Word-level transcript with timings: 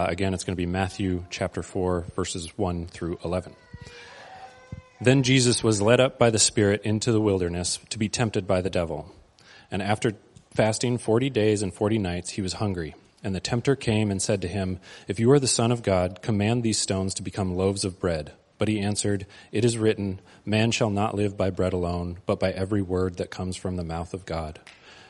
Uh, 0.00 0.06
again, 0.10 0.32
it's 0.32 0.44
going 0.44 0.54
to 0.54 0.56
be 0.56 0.64
Matthew 0.64 1.24
chapter 1.28 1.60
4, 1.60 2.06
verses 2.14 2.56
1 2.56 2.86
through 2.86 3.18
11. 3.24 3.56
Then 5.00 5.24
Jesus 5.24 5.64
was 5.64 5.82
led 5.82 5.98
up 5.98 6.20
by 6.20 6.30
the 6.30 6.38
Spirit 6.38 6.82
into 6.84 7.10
the 7.10 7.20
wilderness 7.20 7.80
to 7.88 7.98
be 7.98 8.08
tempted 8.08 8.46
by 8.46 8.60
the 8.60 8.70
devil. 8.70 9.12
And 9.72 9.82
after 9.82 10.12
fasting 10.54 10.98
40 10.98 11.30
days 11.30 11.62
and 11.62 11.74
40 11.74 11.98
nights, 11.98 12.30
he 12.30 12.42
was 12.42 12.52
hungry. 12.54 12.94
And 13.24 13.34
the 13.34 13.40
tempter 13.40 13.74
came 13.74 14.12
and 14.12 14.22
said 14.22 14.40
to 14.42 14.48
him, 14.48 14.78
If 15.08 15.18
you 15.18 15.32
are 15.32 15.40
the 15.40 15.48
Son 15.48 15.72
of 15.72 15.82
God, 15.82 16.22
command 16.22 16.62
these 16.62 16.78
stones 16.78 17.12
to 17.14 17.22
become 17.24 17.56
loaves 17.56 17.84
of 17.84 17.98
bread. 17.98 18.30
But 18.56 18.68
he 18.68 18.78
answered, 18.78 19.26
It 19.50 19.64
is 19.64 19.78
written, 19.78 20.20
Man 20.44 20.70
shall 20.70 20.90
not 20.90 21.16
live 21.16 21.36
by 21.36 21.50
bread 21.50 21.72
alone, 21.72 22.18
but 22.24 22.38
by 22.38 22.52
every 22.52 22.82
word 22.82 23.16
that 23.16 23.32
comes 23.32 23.56
from 23.56 23.74
the 23.74 23.82
mouth 23.82 24.14
of 24.14 24.26
God. 24.26 24.60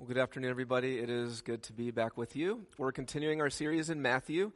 Well, 0.00 0.06
good 0.06 0.16
afternoon, 0.16 0.48
everybody. 0.48 0.98
It 0.98 1.10
is 1.10 1.42
good 1.42 1.62
to 1.64 1.74
be 1.74 1.90
back 1.90 2.16
with 2.16 2.34
you. 2.34 2.62
We're 2.78 2.90
continuing 2.90 3.42
our 3.42 3.50
series 3.50 3.90
in 3.90 4.00
Matthew, 4.00 4.50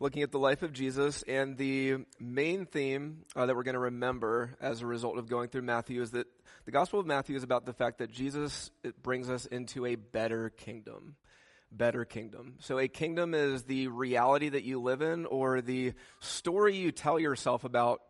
looking 0.00 0.22
at 0.22 0.32
the 0.32 0.38
life 0.38 0.62
of 0.62 0.74
Jesus. 0.74 1.24
And 1.26 1.56
the 1.56 2.04
main 2.20 2.66
theme 2.66 3.24
uh, 3.34 3.46
that 3.46 3.56
we're 3.56 3.62
going 3.62 3.72
to 3.72 3.80
remember 3.80 4.54
as 4.60 4.82
a 4.82 4.86
result 4.86 5.16
of 5.16 5.30
going 5.30 5.48
through 5.48 5.62
Matthew 5.62 6.02
is 6.02 6.10
that 6.10 6.26
the 6.66 6.72
Gospel 6.72 7.00
of 7.00 7.06
Matthew 7.06 7.34
is 7.36 7.42
about 7.42 7.64
the 7.64 7.72
fact 7.72 8.00
that 8.00 8.12
Jesus 8.12 8.70
brings 9.02 9.30
us 9.30 9.46
into 9.46 9.86
a 9.86 9.94
better 9.94 10.50
kingdom. 10.50 11.16
Better 11.70 12.04
kingdom. 12.04 12.56
So, 12.58 12.78
a 12.78 12.86
kingdom 12.86 13.32
is 13.32 13.62
the 13.62 13.88
reality 13.88 14.50
that 14.50 14.62
you 14.62 14.78
live 14.78 15.00
in 15.00 15.24
or 15.24 15.62
the 15.62 15.94
story 16.20 16.76
you 16.76 16.92
tell 16.92 17.18
yourself 17.18 17.64
about 17.64 18.02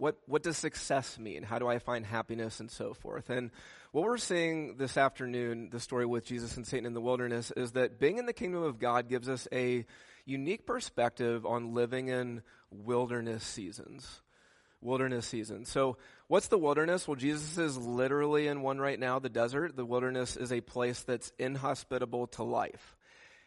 what, 0.00 0.16
what 0.26 0.42
does 0.42 0.56
success 0.56 1.18
mean? 1.18 1.42
How 1.42 1.58
do 1.58 1.68
I 1.68 1.78
find 1.78 2.06
happiness 2.06 2.58
and 2.58 2.70
so 2.70 2.94
forth? 2.94 3.28
And 3.28 3.50
what 3.92 4.04
we're 4.04 4.16
seeing 4.16 4.78
this 4.78 4.96
afternoon, 4.96 5.68
the 5.70 5.78
story 5.78 6.06
with 6.06 6.24
Jesus 6.24 6.56
and 6.56 6.66
Satan 6.66 6.86
in 6.86 6.94
the 6.94 7.02
wilderness, 7.02 7.52
is 7.54 7.72
that 7.72 8.00
being 8.00 8.16
in 8.16 8.24
the 8.24 8.32
kingdom 8.32 8.62
of 8.62 8.78
God 8.78 9.10
gives 9.10 9.28
us 9.28 9.46
a 9.52 9.84
unique 10.24 10.64
perspective 10.64 11.44
on 11.44 11.74
living 11.74 12.08
in 12.08 12.40
wilderness 12.70 13.44
seasons. 13.44 14.22
Wilderness 14.80 15.26
seasons. 15.26 15.68
So, 15.68 15.98
what's 16.28 16.48
the 16.48 16.56
wilderness? 16.56 17.06
Well, 17.06 17.16
Jesus 17.16 17.58
is 17.58 17.76
literally 17.76 18.46
in 18.46 18.62
one 18.62 18.78
right 18.78 18.98
now, 18.98 19.18
the 19.18 19.28
desert. 19.28 19.76
The 19.76 19.84
wilderness 19.84 20.34
is 20.34 20.50
a 20.50 20.62
place 20.62 21.02
that's 21.02 21.30
inhospitable 21.38 22.28
to 22.28 22.42
life. 22.42 22.96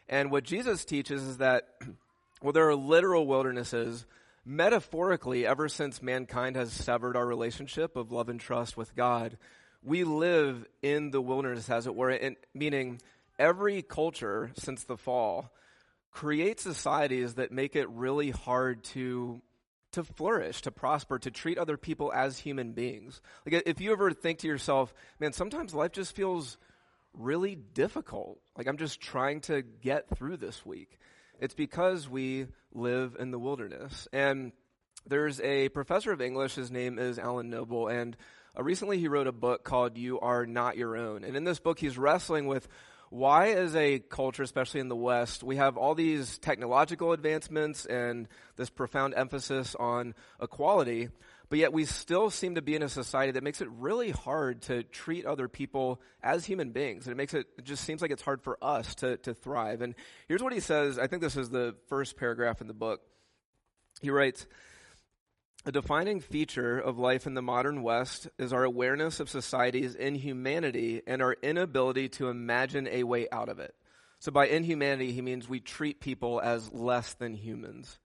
And 0.08 0.30
what 0.30 0.44
Jesus 0.44 0.84
teaches 0.84 1.20
is 1.24 1.38
that, 1.38 1.70
well, 2.42 2.52
there 2.52 2.68
are 2.68 2.76
literal 2.76 3.26
wildernesses 3.26 4.06
metaphorically, 4.44 5.46
ever 5.46 5.68
since 5.68 6.02
mankind 6.02 6.56
has 6.56 6.72
severed 6.72 7.16
our 7.16 7.26
relationship 7.26 7.96
of 7.96 8.12
love 8.12 8.28
and 8.28 8.40
trust 8.40 8.76
with 8.76 8.94
God, 8.94 9.38
we 9.82 10.04
live 10.04 10.64
in 10.82 11.10
the 11.10 11.20
wilderness, 11.20 11.68
as 11.68 11.86
it 11.86 11.94
were, 11.94 12.10
and 12.10 12.36
meaning 12.54 13.00
every 13.38 13.82
culture 13.82 14.50
since 14.56 14.84
the 14.84 14.96
fall 14.96 15.50
creates 16.10 16.62
societies 16.62 17.34
that 17.34 17.52
make 17.52 17.76
it 17.76 17.88
really 17.90 18.30
hard 18.30 18.84
to 18.84 19.42
to 19.92 20.02
flourish, 20.02 20.62
to 20.62 20.72
prosper, 20.72 21.20
to 21.20 21.30
treat 21.30 21.56
other 21.56 21.76
people 21.76 22.12
as 22.12 22.36
human 22.36 22.72
beings. 22.72 23.20
Like 23.46 23.62
if 23.64 23.80
you 23.80 23.92
ever 23.92 24.10
think 24.10 24.40
to 24.40 24.48
yourself, 24.48 24.92
man, 25.20 25.32
sometimes 25.32 25.72
life 25.72 25.92
just 25.92 26.16
feels 26.16 26.58
really 27.12 27.54
difficult. 27.54 28.40
Like 28.58 28.66
I'm 28.66 28.76
just 28.76 29.00
trying 29.00 29.40
to 29.42 29.62
get 29.62 30.08
through 30.16 30.38
this 30.38 30.66
week. 30.66 30.98
It's 31.40 31.54
because 31.54 32.08
we 32.08 32.46
live 32.72 33.16
in 33.18 33.30
the 33.30 33.38
wilderness. 33.38 34.08
And 34.12 34.52
there's 35.06 35.40
a 35.40 35.68
professor 35.70 36.12
of 36.12 36.20
English, 36.20 36.54
his 36.54 36.70
name 36.70 36.98
is 36.98 37.18
Alan 37.18 37.50
Noble, 37.50 37.88
and 37.88 38.16
uh, 38.58 38.62
recently 38.62 38.98
he 38.98 39.08
wrote 39.08 39.26
a 39.26 39.32
book 39.32 39.64
called 39.64 39.98
You 39.98 40.20
Are 40.20 40.46
Not 40.46 40.76
Your 40.76 40.96
Own. 40.96 41.24
And 41.24 41.36
in 41.36 41.44
this 41.44 41.58
book, 41.58 41.78
he's 41.78 41.98
wrestling 41.98 42.46
with 42.46 42.66
why, 43.10 43.50
as 43.50 43.76
a 43.76 43.98
culture, 43.98 44.42
especially 44.42 44.80
in 44.80 44.88
the 44.88 44.96
West, 44.96 45.42
we 45.42 45.56
have 45.56 45.76
all 45.76 45.94
these 45.94 46.38
technological 46.38 47.12
advancements 47.12 47.84
and 47.84 48.28
this 48.56 48.70
profound 48.70 49.14
emphasis 49.14 49.74
on 49.74 50.14
equality, 50.40 51.10
but 51.48 51.58
yet 51.58 51.72
we 51.72 51.84
still 51.84 52.30
seem 52.30 52.54
to 52.54 52.62
be 52.62 52.74
in 52.74 52.82
a 52.82 52.88
society 52.88 53.32
that 53.32 53.42
makes 53.42 53.60
it 53.60 53.68
really 53.70 54.10
hard 54.10 54.62
to 54.62 54.82
treat 54.82 55.26
other 55.26 55.48
people 55.48 56.00
as 56.22 56.44
human 56.44 56.70
beings. 56.70 57.06
And 57.06 57.12
it 57.12 57.16
makes 57.16 57.34
it, 57.34 57.46
it 57.58 57.64
just 57.64 57.84
seems 57.84 58.02
like 58.02 58.10
it's 58.10 58.22
hard 58.22 58.42
for 58.42 58.58
us 58.62 58.94
to, 58.96 59.18
to 59.18 59.34
thrive. 59.34 59.82
And 59.82 59.94
here's 60.26 60.42
what 60.42 60.52
he 60.52 60.60
says. 60.60 60.98
I 60.98 61.06
think 61.06 61.22
this 61.22 61.36
is 61.36 61.50
the 61.50 61.76
first 61.88 62.16
paragraph 62.16 62.60
in 62.60 62.66
the 62.66 62.74
book. 62.74 63.00
He 64.00 64.10
writes, 64.10 64.46
a 65.66 65.72
defining 65.72 66.20
feature 66.20 66.78
of 66.78 66.98
life 66.98 67.26
in 67.26 67.32
the 67.32 67.40
modern 67.40 67.82
West 67.82 68.28
is 68.38 68.52
our 68.52 68.64
awareness 68.64 69.18
of 69.18 69.30
society's 69.30 69.94
inhumanity 69.94 71.00
and 71.06 71.22
our 71.22 71.36
inability 71.42 72.10
to 72.10 72.28
imagine 72.28 72.86
a 72.88 73.04
way 73.04 73.28
out 73.32 73.48
of 73.48 73.58
it. 73.58 73.74
So, 74.18 74.30
by 74.30 74.46
inhumanity, 74.46 75.12
he 75.12 75.22
means 75.22 75.48
we 75.48 75.60
treat 75.60 76.00
people 76.00 76.40
as 76.40 76.70
less 76.72 77.14
than 77.14 77.34
humans. 77.34 77.98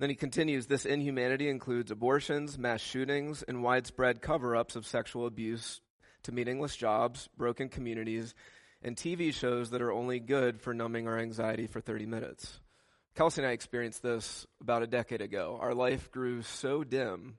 Then 0.00 0.08
he 0.08 0.16
continues 0.16 0.66
this 0.66 0.86
inhumanity 0.86 1.50
includes 1.50 1.90
abortions, 1.90 2.58
mass 2.58 2.80
shootings, 2.80 3.42
and 3.42 3.62
widespread 3.62 4.22
cover 4.22 4.56
ups 4.56 4.74
of 4.74 4.86
sexual 4.86 5.26
abuse 5.26 5.82
to 6.22 6.32
meaningless 6.32 6.74
jobs, 6.74 7.28
broken 7.36 7.68
communities, 7.68 8.34
and 8.82 8.96
TV 8.96 9.32
shows 9.32 9.68
that 9.70 9.82
are 9.82 9.92
only 9.92 10.18
good 10.18 10.58
for 10.62 10.72
numbing 10.72 11.06
our 11.06 11.18
anxiety 11.18 11.66
for 11.66 11.82
30 11.82 12.06
minutes. 12.06 12.60
Kelsey 13.14 13.42
and 13.42 13.50
I 13.50 13.52
experienced 13.52 14.02
this 14.02 14.46
about 14.62 14.82
a 14.82 14.86
decade 14.86 15.20
ago. 15.20 15.58
Our 15.60 15.74
life 15.74 16.10
grew 16.10 16.40
so 16.40 16.82
dim 16.82 17.36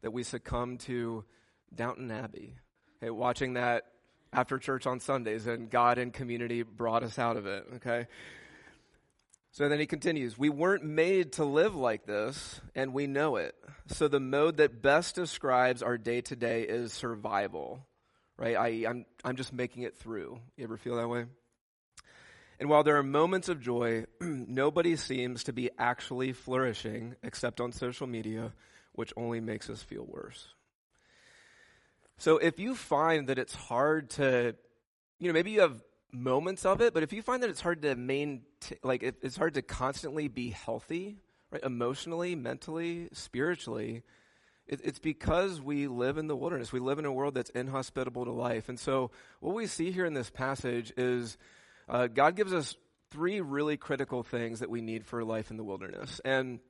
that 0.00 0.12
we 0.12 0.22
succumbed 0.22 0.80
to 0.80 1.26
Downton 1.74 2.10
Abbey. 2.10 2.56
Okay, 3.02 3.10
watching 3.10 3.52
that 3.54 3.84
after 4.32 4.56
church 4.56 4.86
on 4.86 5.00
Sundays, 5.00 5.46
and 5.46 5.68
God 5.68 5.98
and 5.98 6.10
community 6.10 6.62
brought 6.62 7.02
us 7.02 7.18
out 7.18 7.36
of 7.36 7.46
it. 7.46 7.66
Okay, 7.76 8.06
so 9.58 9.68
then 9.68 9.80
he 9.80 9.86
continues, 9.86 10.38
we 10.38 10.50
weren't 10.50 10.84
made 10.84 11.32
to 11.32 11.44
live 11.44 11.74
like 11.74 12.06
this, 12.06 12.60
and 12.76 12.94
we 12.94 13.08
know 13.08 13.34
it. 13.34 13.56
So 13.88 14.06
the 14.06 14.20
mode 14.20 14.58
that 14.58 14.82
best 14.82 15.16
describes 15.16 15.82
our 15.82 15.98
day 15.98 16.20
to 16.20 16.36
day 16.36 16.62
is 16.62 16.92
survival, 16.92 17.84
right? 18.36 18.54
I, 18.54 18.68
I'm, 18.88 19.04
I'm 19.24 19.34
just 19.34 19.52
making 19.52 19.82
it 19.82 19.96
through. 19.96 20.38
You 20.56 20.62
ever 20.62 20.76
feel 20.76 20.94
that 20.94 21.08
way? 21.08 21.24
And 22.60 22.68
while 22.68 22.84
there 22.84 22.98
are 22.98 23.02
moments 23.02 23.48
of 23.48 23.60
joy, 23.60 24.04
nobody 24.20 24.94
seems 24.94 25.42
to 25.42 25.52
be 25.52 25.70
actually 25.76 26.34
flourishing 26.34 27.16
except 27.24 27.60
on 27.60 27.72
social 27.72 28.06
media, 28.06 28.52
which 28.92 29.12
only 29.16 29.40
makes 29.40 29.68
us 29.68 29.82
feel 29.82 30.06
worse. 30.06 30.54
So 32.16 32.38
if 32.38 32.60
you 32.60 32.76
find 32.76 33.26
that 33.26 33.40
it's 33.40 33.56
hard 33.56 34.10
to, 34.10 34.54
you 35.18 35.26
know, 35.26 35.32
maybe 35.34 35.50
you 35.50 35.62
have 35.62 35.82
moments 36.12 36.64
of 36.64 36.80
it, 36.80 36.94
but 36.94 37.02
if 37.02 37.12
you 37.12 37.22
find 37.22 37.42
that 37.42 37.50
it's 37.50 37.60
hard 37.60 37.82
to 37.82 37.94
maintain, 37.94 38.42
like 38.82 39.02
it's 39.02 39.36
hard 39.36 39.54
to 39.54 39.62
constantly 39.62 40.28
be 40.28 40.50
healthy, 40.50 41.18
right, 41.50 41.62
emotionally, 41.62 42.34
mentally, 42.34 43.08
spiritually, 43.12 44.02
it, 44.66 44.80
it's 44.84 44.98
because 44.98 45.60
we 45.60 45.86
live 45.86 46.18
in 46.18 46.26
the 46.26 46.36
wilderness. 46.36 46.72
We 46.72 46.80
live 46.80 46.98
in 46.98 47.04
a 47.04 47.12
world 47.12 47.34
that's 47.34 47.50
inhospitable 47.50 48.24
to 48.26 48.32
life. 48.32 48.68
And 48.68 48.78
so 48.78 49.10
what 49.40 49.54
we 49.54 49.66
see 49.66 49.90
here 49.90 50.04
in 50.04 50.14
this 50.14 50.30
passage 50.30 50.92
is 50.96 51.36
uh, 51.88 52.06
God 52.06 52.36
gives 52.36 52.52
us 52.52 52.76
three 53.10 53.40
really 53.40 53.76
critical 53.76 54.22
things 54.22 54.60
that 54.60 54.70
we 54.70 54.80
need 54.80 55.06
for 55.06 55.24
life 55.24 55.50
in 55.50 55.56
the 55.56 55.64
wilderness. 55.64 56.20
And 56.24 56.60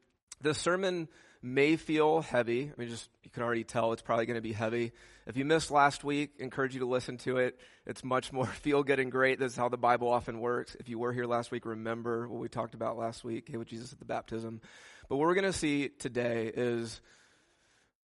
the 0.41 0.55
sermon 0.55 1.09
may 1.43 1.77
feel 1.77 2.21
heavy. 2.21 2.71
I 2.73 2.81
mean, 2.81 2.89
just 2.89 3.09
you 3.23 3.31
can 3.31 3.43
already 3.43 3.65
tell 3.65 3.93
it's 3.93 4.03
probably 4.03 4.27
going 4.27 4.37
to 4.37 4.43
be 4.43 4.53
heavy. 4.53 4.93
If 5.27 5.37
you 5.37 5.45
missed 5.45 5.71
last 5.71 6.05
week, 6.05 6.33
encourage 6.39 6.75
you 6.75 6.81
to 6.81 6.87
listen 6.87 7.19
to 7.19 7.37
it. 7.37 7.59
It's 7.87 8.03
much 8.03 8.33
more 8.33 8.47
feel 8.63 8.83
good 8.83 8.99
and 8.99 9.13
great. 9.13 9.39
This 9.39 9.53
is 9.53 9.59
how 9.59 9.69
the 9.69 9.77
Bible 9.77 10.09
often 10.09 10.41
works. 10.41 10.77
If 10.81 10.89
you 10.89 10.99
were 10.99 11.13
here 11.13 11.27
last 11.27 11.51
week, 11.51 11.67
remember 11.67 12.29
what 12.29 12.41
we 12.41 12.49
talked 12.49 12.75
about 12.75 12.97
last 12.97 13.25
week, 13.25 13.49
hey, 13.51 13.57
with 13.57 13.69
Jesus 13.69 13.93
at 13.93 13.99
the 13.99 14.05
baptism. 14.05 14.61
But 15.09 15.17
what 15.17 15.27
we're 15.27 15.35
going 15.35 15.45
to 15.45 15.53
see 15.53 15.89
today 15.89 16.51
is 16.55 17.01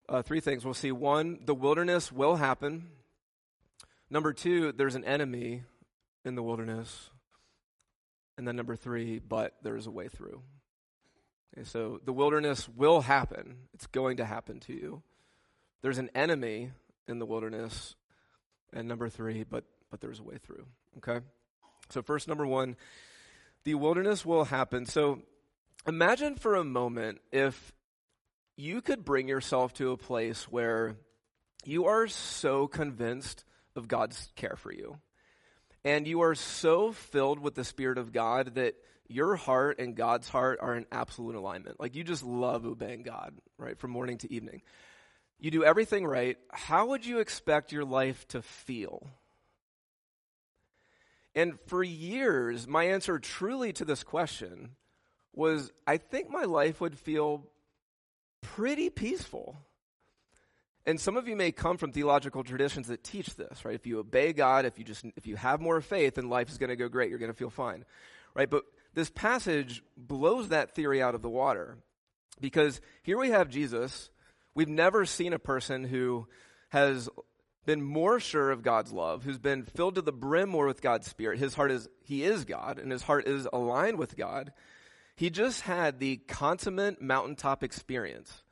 uh, 0.09 0.23
three 0.23 0.41
things. 0.41 0.65
We'll 0.65 0.75
see 0.75 0.93
one, 0.93 1.39
the 1.45 1.55
wilderness 1.55 2.13
will 2.13 2.37
happen. 2.37 2.89
Number 4.11 4.33
two, 4.33 4.73
there's 4.73 4.95
an 4.95 5.05
enemy 5.05 5.63
in 6.25 6.35
the 6.35 6.43
wilderness. 6.43 7.11
And 8.37 8.47
then 8.47 8.57
number 8.57 8.77
three, 8.77 9.19
but 9.19 9.55
there's 9.63 9.87
a 9.87 9.91
way 9.91 10.09
through. 10.09 10.43
Okay, 11.55 11.65
so 11.65 12.01
the 12.05 12.13
wilderness 12.13 12.69
will 12.69 13.01
happen. 13.03 13.57
It's 13.75 13.87
going 13.87 14.19
to 14.19 14.25
happen 14.25 14.61
to 14.61 14.73
you. 14.73 15.03
There's 15.83 15.99
an 15.99 16.11
enemy 16.15 16.73
in 17.09 17.19
the 17.19 17.27
wilderness. 17.27 17.95
And 18.73 18.89
number 18.89 19.09
three, 19.09 19.45
but 19.45 19.65
but 19.93 20.01
there's 20.01 20.19
a 20.19 20.25
way 20.25 20.39
through. 20.39 20.67
Okay? 20.97 21.25
So 21.91 22.03
first 22.03 22.27
number 22.27 22.47
one, 22.47 22.77
the 23.65 23.75
wilderness 23.75 24.25
will 24.25 24.45
happen. 24.45 24.87
So 24.87 25.21
imagine 25.87 26.35
for 26.35 26.57
a 26.57 26.65
moment 26.65 27.21
if 27.31 27.73
you 28.57 28.81
could 28.81 29.05
bring 29.05 29.29
yourself 29.29 29.75
to 29.75 29.93
a 29.93 29.99
place 29.99 30.45
where 30.45 30.97
you 31.65 31.85
are 31.85 32.09
so 32.09 32.67
convinced 32.67 33.45
of 33.77 33.87
God's 33.87 34.33
care 34.35 34.57
for 34.57 34.73
you. 34.73 34.99
And 35.85 36.07
you 36.07 36.23
are 36.23 36.35
so 36.35 36.93
filled 36.93 37.39
with 37.39 37.55
the 37.55 37.65
Spirit 37.65 37.99
of 37.99 38.13
God 38.13 38.55
that 38.55 38.75
your 39.09 39.37
heart 39.37 39.79
and 39.79 39.95
God's 39.95 40.29
heart 40.29 40.59
are 40.61 40.75
in 40.75 40.87
absolute 40.91 41.35
alignment. 41.35 41.81
Like 41.81 41.95
you 41.95 42.05
just 42.05 42.23
love 42.23 42.65
obeying 42.65 43.03
God, 43.03 43.35
right, 43.59 43.79
from 43.79 43.91
morning 43.91 44.19
to 44.19 44.33
evening. 44.33 44.63
You 45.39 45.51
do 45.51 45.65
everything 45.65 46.07
right. 46.07 46.39
How 46.51 46.87
would 46.87 47.05
you 47.05 47.19
expect 47.19 47.73
your 47.73 47.85
life 47.85 48.27
to 48.29 48.43
feel? 48.43 49.09
And 51.35 51.59
for 51.67 51.83
years, 51.83 52.67
my 52.69 52.85
answer 52.85 53.19
truly 53.19 53.73
to 53.75 53.85
this 53.85 54.05
question 54.05 54.77
was 55.33 55.73
I 55.87 55.97
think 55.97 56.31
my 56.31 56.45
life 56.45 56.81
would 56.81 56.99
feel 56.99 57.47
pretty 58.41 58.91
peaceful. 58.91 59.57
And 60.85 61.01
some 61.01 61.17
of 61.17 61.29
you 61.29 61.37
may 61.37 61.53
come 61.53 61.77
from 61.77 61.93
theological 61.93 62.43
traditions 62.43 62.89
that 62.89 63.05
teach 63.05 63.37
this, 63.37 63.65
right? 63.65 63.75
If 63.75 63.87
you 63.87 64.01
obey 64.01 64.33
God, 64.33 64.65
if 64.65 64.79
you 64.79 64.85
just 64.85 65.05
if 65.17 65.27
you 65.27 65.37
have 65.37 65.61
more 65.61 65.81
faith, 65.81 66.17
then 66.17 66.29
life 66.29 66.51
is 66.51 66.59
going 66.59 66.71
to 66.71 66.77
go 66.77 66.89
great. 66.89 67.09
You're 67.09 67.21
going 67.21 67.31
to 67.31 67.37
feel 67.37 67.51
fine. 67.51 67.85
Right? 68.35 68.51
But 68.51 68.65
this 68.95 69.11
passage 69.11 69.83
blows 69.97 70.49
that 70.49 70.75
theory 70.75 71.03
out 71.03 71.15
of 71.15 71.23
the 71.23 71.31
water. 71.31 71.79
Because 72.41 72.81
here 73.03 73.19
we 73.19 73.31
have 73.31 73.49
Jesus. 73.49 74.11
We've 74.55 74.69
never 74.69 75.07
seen 75.07 75.33
a 75.33 75.39
person 75.39 75.85
who 75.85 76.27
has 76.71 77.09
been 77.65 77.83
more 77.83 78.19
sure 78.19 78.51
of 78.51 78.63
God's 78.63 78.93
love, 78.93 79.25
who's 79.25 79.39
been 79.39 79.65
filled 79.65 79.95
to 79.95 80.03
the 80.03 80.13
brim 80.13 80.49
more 80.49 80.67
with 80.67 80.83
God's 80.83 81.09
spirit. 81.09 81.39
His 81.39 81.55
heart 81.55 81.71
is 81.71 81.89
he 82.03 82.25
is 82.25 82.45
God 82.45 82.79
and 82.79 82.91
his 82.91 83.03
heart 83.03 83.27
is 83.27 83.47
aligned 83.53 83.99
with 83.99 84.17
God. 84.17 84.53
He 85.15 85.31
just 85.31 85.61
had 85.63 85.99
the 85.99 86.17
consummate 86.17 87.01
mountaintop 87.01 87.63
experience 87.63 88.43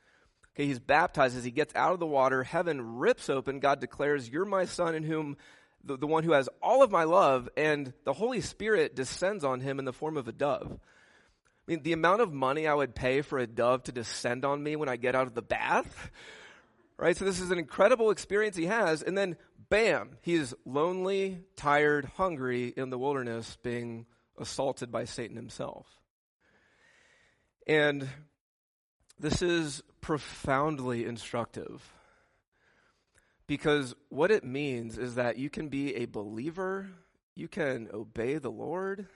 Okay, 0.54 0.66
he's 0.66 0.78
baptized 0.78 1.36
as 1.36 1.44
he 1.44 1.50
gets 1.50 1.74
out 1.74 1.92
of 1.92 2.00
the 2.00 2.06
water. 2.06 2.42
Heaven 2.42 2.98
rips 2.98 3.30
open. 3.30 3.60
God 3.60 3.80
declares, 3.80 4.28
You're 4.28 4.44
my 4.44 4.64
son 4.64 4.94
in 4.94 5.04
whom 5.04 5.36
the, 5.84 5.96
the 5.96 6.06
one 6.06 6.24
who 6.24 6.32
has 6.32 6.48
all 6.62 6.82
of 6.82 6.90
my 6.90 7.04
love, 7.04 7.48
and 7.56 7.92
the 8.04 8.12
Holy 8.12 8.40
Spirit 8.40 8.94
descends 8.94 9.44
on 9.44 9.60
him 9.60 9.78
in 9.78 9.84
the 9.84 9.92
form 9.92 10.16
of 10.16 10.28
a 10.28 10.32
dove. 10.32 10.70
I 10.72 11.70
mean, 11.70 11.82
the 11.82 11.92
amount 11.92 12.20
of 12.20 12.32
money 12.32 12.66
I 12.66 12.74
would 12.74 12.94
pay 12.94 13.22
for 13.22 13.38
a 13.38 13.46
dove 13.46 13.84
to 13.84 13.92
descend 13.92 14.44
on 14.44 14.62
me 14.62 14.76
when 14.76 14.88
I 14.88 14.96
get 14.96 15.14
out 15.14 15.26
of 15.26 15.34
the 15.34 15.42
bath, 15.42 16.10
right? 16.96 17.16
So 17.16 17.24
this 17.24 17.40
is 17.40 17.50
an 17.50 17.58
incredible 17.58 18.10
experience 18.10 18.56
he 18.56 18.66
has, 18.66 19.02
and 19.02 19.16
then 19.16 19.36
bam, 19.68 20.16
he's 20.22 20.52
lonely, 20.64 21.40
tired, 21.56 22.04
hungry 22.16 22.74
in 22.76 22.90
the 22.90 22.98
wilderness, 22.98 23.56
being 23.62 24.06
assaulted 24.38 24.90
by 24.90 25.04
Satan 25.04 25.36
himself. 25.36 25.86
And 27.66 28.08
this 29.18 29.42
is 29.42 29.82
profoundly 30.00 31.04
instructive. 31.04 31.82
Because 33.50 33.96
what 34.10 34.30
it 34.30 34.44
means 34.44 34.96
is 34.96 35.16
that 35.16 35.36
you 35.36 35.50
can 35.50 35.70
be 35.70 35.96
a 35.96 36.04
believer, 36.04 36.88
you 37.34 37.48
can 37.48 37.88
obey 37.92 38.38
the 38.38 38.48
Lord, 38.48 39.08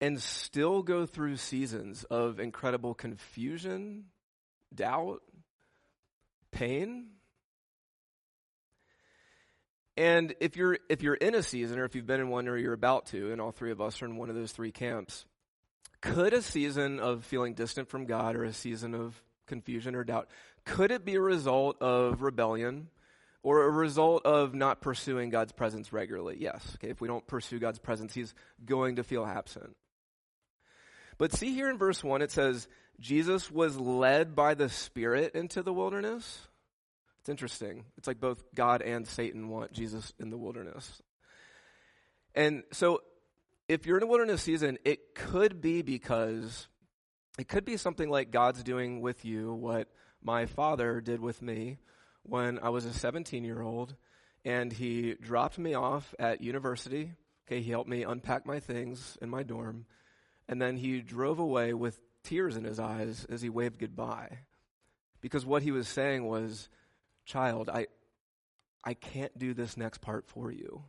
and 0.00 0.20
still 0.20 0.82
go 0.82 1.06
through 1.06 1.36
seasons 1.36 2.02
of 2.02 2.40
incredible 2.40 2.94
confusion, 2.94 4.06
doubt, 4.74 5.22
pain. 6.50 7.10
And 9.96 10.34
if 10.40 10.56
you're 10.56 10.76
if 10.88 11.00
you're 11.00 11.14
in 11.14 11.36
a 11.36 11.44
season 11.44 11.78
or 11.78 11.84
if 11.84 11.94
you've 11.94 12.08
been 12.08 12.18
in 12.18 12.28
one 12.28 12.48
or 12.48 12.56
you're 12.56 12.72
about 12.72 13.06
to, 13.10 13.30
and 13.30 13.40
all 13.40 13.52
three 13.52 13.70
of 13.70 13.80
us 13.80 14.02
are 14.02 14.06
in 14.06 14.16
one 14.16 14.30
of 14.30 14.34
those 14.34 14.50
three 14.50 14.72
camps, 14.72 15.26
could 16.00 16.32
a 16.32 16.42
season 16.42 16.98
of 16.98 17.24
feeling 17.24 17.54
distant 17.54 17.88
from 17.88 18.06
God 18.06 18.34
or 18.34 18.42
a 18.42 18.52
season 18.52 18.96
of 18.96 19.22
confusion 19.46 19.94
or 19.94 20.02
doubt, 20.02 20.28
could 20.64 20.90
it 20.90 21.04
be 21.04 21.14
a 21.14 21.20
result 21.20 21.80
of 21.80 22.20
rebellion 22.20 22.88
or 23.46 23.62
a 23.62 23.70
result 23.70 24.26
of 24.26 24.56
not 24.56 24.80
pursuing 24.80 25.30
God's 25.30 25.52
presence 25.52 25.92
regularly? 25.92 26.36
Yes. 26.40 26.66
Okay, 26.74 26.90
if 26.90 27.00
we 27.00 27.06
don't 27.06 27.24
pursue 27.28 27.60
God's 27.60 27.78
presence, 27.78 28.12
he's 28.12 28.34
going 28.64 28.96
to 28.96 29.04
feel 29.04 29.24
absent. 29.24 29.76
But 31.16 31.32
see 31.32 31.54
here 31.54 31.70
in 31.70 31.78
verse 31.78 32.02
1, 32.02 32.22
it 32.22 32.32
says, 32.32 32.66
Jesus 32.98 33.48
was 33.48 33.78
led 33.78 34.34
by 34.34 34.54
the 34.54 34.68
Spirit 34.68 35.36
into 35.36 35.62
the 35.62 35.72
wilderness. 35.72 36.48
It's 37.20 37.28
interesting. 37.28 37.84
It's 37.96 38.08
like 38.08 38.18
both 38.18 38.42
God 38.52 38.82
and 38.82 39.06
Satan 39.06 39.48
want 39.48 39.72
Jesus 39.72 40.12
in 40.18 40.30
the 40.30 40.36
wilderness. 40.36 41.00
And 42.34 42.64
so 42.72 43.02
if 43.68 43.86
you're 43.86 43.98
in 43.98 44.02
a 44.02 44.08
wilderness 44.08 44.42
season, 44.42 44.76
it 44.84 45.14
could 45.14 45.60
be 45.60 45.82
because 45.82 46.66
it 47.38 47.46
could 47.46 47.64
be 47.64 47.76
something 47.76 48.10
like 48.10 48.32
God's 48.32 48.64
doing 48.64 49.02
with 49.02 49.24
you 49.24 49.52
what 49.52 49.86
my 50.20 50.46
father 50.46 51.00
did 51.00 51.20
with 51.20 51.40
me 51.40 51.78
when 52.28 52.58
I 52.58 52.68
was 52.70 52.84
a 52.84 52.92
17 52.92 53.44
year 53.44 53.62
old 53.62 53.94
and 54.44 54.72
he 54.72 55.14
dropped 55.14 55.58
me 55.58 55.74
off 55.74 56.14
at 56.18 56.40
university. 56.40 57.12
Okay, 57.46 57.60
he 57.60 57.70
helped 57.70 57.88
me 57.88 58.02
unpack 58.02 58.46
my 58.46 58.60
things 58.60 59.16
in 59.20 59.28
my 59.28 59.42
dorm. 59.42 59.86
And 60.48 60.60
then 60.60 60.76
he 60.76 61.00
drove 61.00 61.38
away 61.38 61.74
with 61.74 62.00
tears 62.22 62.56
in 62.56 62.64
his 62.64 62.78
eyes 62.78 63.26
as 63.28 63.42
he 63.42 63.48
waved 63.48 63.78
goodbye. 63.78 64.38
Because 65.20 65.44
what 65.44 65.62
he 65.62 65.72
was 65.72 65.88
saying 65.88 66.24
was, 66.24 66.68
Child, 67.24 67.68
I, 67.68 67.88
I 68.84 68.94
can't 68.94 69.36
do 69.36 69.52
this 69.52 69.76
next 69.76 70.00
part 70.00 70.28
for 70.28 70.52
you 70.52 70.84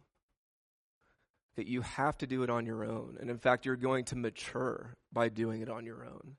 that 1.56 1.68
you 1.68 1.82
have 1.82 2.18
to 2.20 2.28
do 2.28 2.44
it 2.44 2.50
on 2.52 2.66
your 2.66 2.86
own. 2.86 3.18
And 3.20 3.30
in 3.30 3.40
fact, 3.40 3.66
you're 3.66 3.76
going 3.76 4.06
to 4.06 4.16
mature 4.16 4.96
by 5.12 5.30
doing 5.30 5.62
it 5.62 5.70
on 5.70 5.86
your 5.86 6.06
own. 6.06 6.36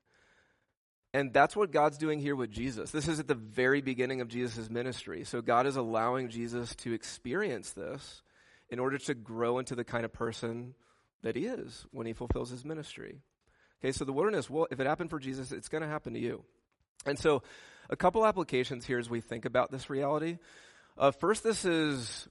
And 1.13 1.33
that's 1.33 1.55
what 1.55 1.71
God's 1.71 1.97
doing 1.97 2.19
here 2.19 2.35
with 2.35 2.51
Jesus. 2.51 2.91
This 2.91 3.07
is 3.07 3.19
at 3.19 3.27
the 3.27 3.35
very 3.35 3.81
beginning 3.81 4.21
of 4.21 4.27
Jesus' 4.27 4.69
ministry. 4.69 5.23
So 5.23 5.41
God 5.41 5.65
is 5.65 5.75
allowing 5.75 6.29
Jesus 6.29 6.75
to 6.77 6.93
experience 6.93 7.71
this 7.71 8.21
in 8.69 8.77
order 8.77 8.99
to 8.99 9.15
grow 9.15 9.57
into 9.57 9.75
the 9.75 9.83
kind 9.83 10.05
of 10.05 10.13
person 10.13 10.75
that 11.23 11.35
he 11.35 11.45
is 11.45 11.85
when 11.91 12.05
he 12.05 12.13
fulfills 12.13 12.51
his 12.51 12.63
ministry. 12.63 13.21
Okay, 13.81 13.91
so 13.91 14.05
the 14.05 14.13
wilderness, 14.13 14.49
well, 14.49 14.67
if 14.69 14.79
it 14.79 14.85
happened 14.85 15.09
for 15.09 15.19
Jesus, 15.19 15.51
it's 15.51 15.69
going 15.69 15.81
to 15.81 15.87
happen 15.87 16.13
to 16.13 16.19
you. 16.19 16.43
And 17.05 17.17
so, 17.17 17.43
a 17.89 17.95
couple 17.95 18.25
applications 18.25 18.85
here 18.85 18.99
as 18.99 19.09
we 19.09 19.21
think 19.21 19.45
about 19.45 19.71
this 19.71 19.89
reality. 19.89 20.37
Uh, 20.97 21.11
first, 21.11 21.43
this 21.43 21.65
is 21.65 22.27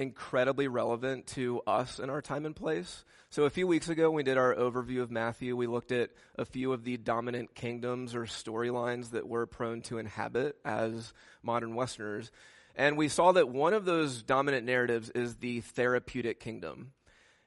incredibly 0.00 0.66
relevant 0.66 1.26
to 1.28 1.60
us 1.66 1.98
in 1.98 2.10
our 2.10 2.22
time 2.22 2.46
and 2.46 2.56
place. 2.56 3.04
So, 3.28 3.44
a 3.44 3.50
few 3.50 3.66
weeks 3.66 3.88
ago, 3.88 4.10
we 4.10 4.22
did 4.22 4.38
our 4.38 4.54
overview 4.54 5.02
of 5.02 5.10
Matthew. 5.10 5.54
We 5.54 5.66
looked 5.66 5.92
at 5.92 6.10
a 6.36 6.44
few 6.44 6.72
of 6.72 6.82
the 6.82 6.96
dominant 6.96 7.54
kingdoms 7.54 8.14
or 8.14 8.22
storylines 8.22 9.10
that 9.10 9.28
we're 9.28 9.46
prone 9.46 9.82
to 9.82 9.98
inhabit 9.98 10.56
as 10.64 11.12
modern 11.42 11.74
Westerners. 11.74 12.32
And 12.74 12.96
we 12.96 13.08
saw 13.08 13.32
that 13.32 13.48
one 13.48 13.74
of 13.74 13.84
those 13.84 14.22
dominant 14.22 14.66
narratives 14.66 15.10
is 15.10 15.36
the 15.36 15.60
therapeutic 15.60 16.40
kingdom. 16.40 16.92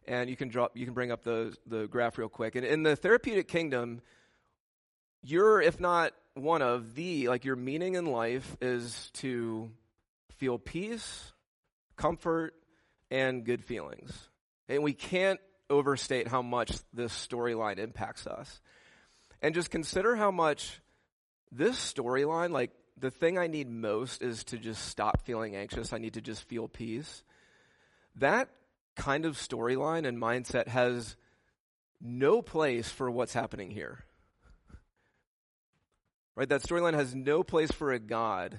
And 0.08 0.30
you 0.30 0.36
can 0.36 0.50
drop, 0.50 0.78
you 0.78 0.86
can 0.86 0.94
bring 0.94 1.12
up 1.12 1.24
the, 1.24 1.56
the 1.66 1.88
graph 1.88 2.18
real 2.18 2.30
quick. 2.30 2.56
And 2.56 2.66
in 2.66 2.84
the 2.84 2.96
therapeutic 2.96 3.48
kingdom, 3.48 4.02
you're, 5.22 5.62
if 5.62 5.80
not 5.80 6.14
one 6.36 6.62
of 6.62 6.96
the, 6.96 7.30
like 7.30 7.46
your 7.46 7.56
meaning 7.56 7.96
in 7.96 8.06
life 8.06 8.56
is 8.62 9.12
to 9.16 9.70
feel 10.38 10.60
peace, 10.60 11.33
comfort, 11.96 12.54
and 13.12 13.46
good 13.46 13.64
feelings. 13.64 14.12
And 14.68 14.84
we 14.84 14.94
can't 14.94 15.40
overstate 15.70 16.28
how 16.28 16.42
much 16.42 16.72
this 16.94 17.14
storyline 17.14 17.78
impacts 17.78 18.28
us. 18.28 18.62
And 19.42 19.54
just 19.54 19.70
consider 19.70 20.16
how 20.16 20.32
much 20.32 20.82
this 21.52 21.78
storyline, 21.78 22.52
like 22.52 22.72
the 22.98 23.12
thing 23.12 23.38
I 23.38 23.48
need 23.48 23.70
most 23.70 24.22
is 24.22 24.44
to 24.46 24.58
just 24.58 24.86
stop 24.88 25.26
feeling 25.26 25.56
anxious. 25.56 25.94
I 25.94 25.98
need 25.98 26.14
to 26.14 26.22
just 26.22 26.44
feel 26.48 26.68
peace. 26.68 27.24
That 28.16 28.50
kind 28.96 29.26
of 29.26 29.38
storyline 29.38 30.08
and 30.08 30.18
mindset 30.20 30.68
has 30.68 31.16
no 32.02 32.42
place 32.42 32.90
for 32.90 33.10
what's 33.10 33.34
happening 33.34 33.72
here. 33.72 34.04
Right? 36.36 36.50
That 36.50 36.64
storyline 36.64 36.94
has 36.96 37.14
no 37.14 37.44
place 37.44 37.72
for 37.72 37.92
a 37.92 38.00
God 38.00 38.58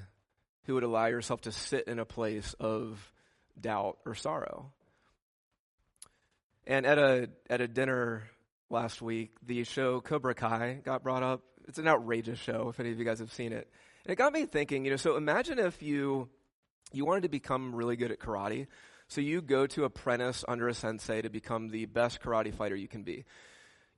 who 0.64 0.74
would 0.74 0.82
allow 0.82 1.06
yourself 1.06 1.42
to 1.42 1.52
sit 1.52 1.88
in 1.88 1.98
a 1.98 2.04
place 2.04 2.54
of 2.60 3.12
doubt, 3.60 3.98
or 4.04 4.14
sorrow. 4.14 4.72
And 6.66 6.86
at 6.86 6.98
a 6.98 7.30
at 7.50 7.60
a 7.60 7.68
dinner 7.68 8.24
last 8.70 9.02
week, 9.02 9.32
the 9.44 9.64
show 9.64 10.00
Cobra 10.00 10.34
Kai 10.34 10.80
got 10.84 11.02
brought 11.02 11.22
up. 11.22 11.42
It's 11.68 11.78
an 11.78 11.88
outrageous 11.88 12.38
show 12.38 12.68
if 12.70 12.80
any 12.80 12.90
of 12.90 12.98
you 12.98 13.04
guys 13.04 13.18
have 13.18 13.32
seen 13.32 13.52
it. 13.52 13.70
And 14.04 14.12
it 14.12 14.16
got 14.16 14.32
me 14.32 14.46
thinking, 14.46 14.84
you 14.84 14.90
know, 14.90 14.96
so 14.96 15.16
imagine 15.16 15.58
if 15.58 15.82
you 15.82 16.28
you 16.92 17.04
wanted 17.04 17.22
to 17.22 17.28
become 17.28 17.74
really 17.74 17.96
good 17.96 18.10
at 18.10 18.18
karate. 18.18 18.66
So 19.08 19.20
you 19.20 19.42
go 19.42 19.66
to 19.68 19.84
apprentice 19.84 20.44
under 20.48 20.68
a 20.68 20.74
sensei 20.74 21.22
to 21.22 21.28
become 21.28 21.68
the 21.68 21.84
best 21.86 22.20
karate 22.20 22.54
fighter 22.54 22.76
you 22.76 22.88
can 22.88 23.02
be. 23.02 23.24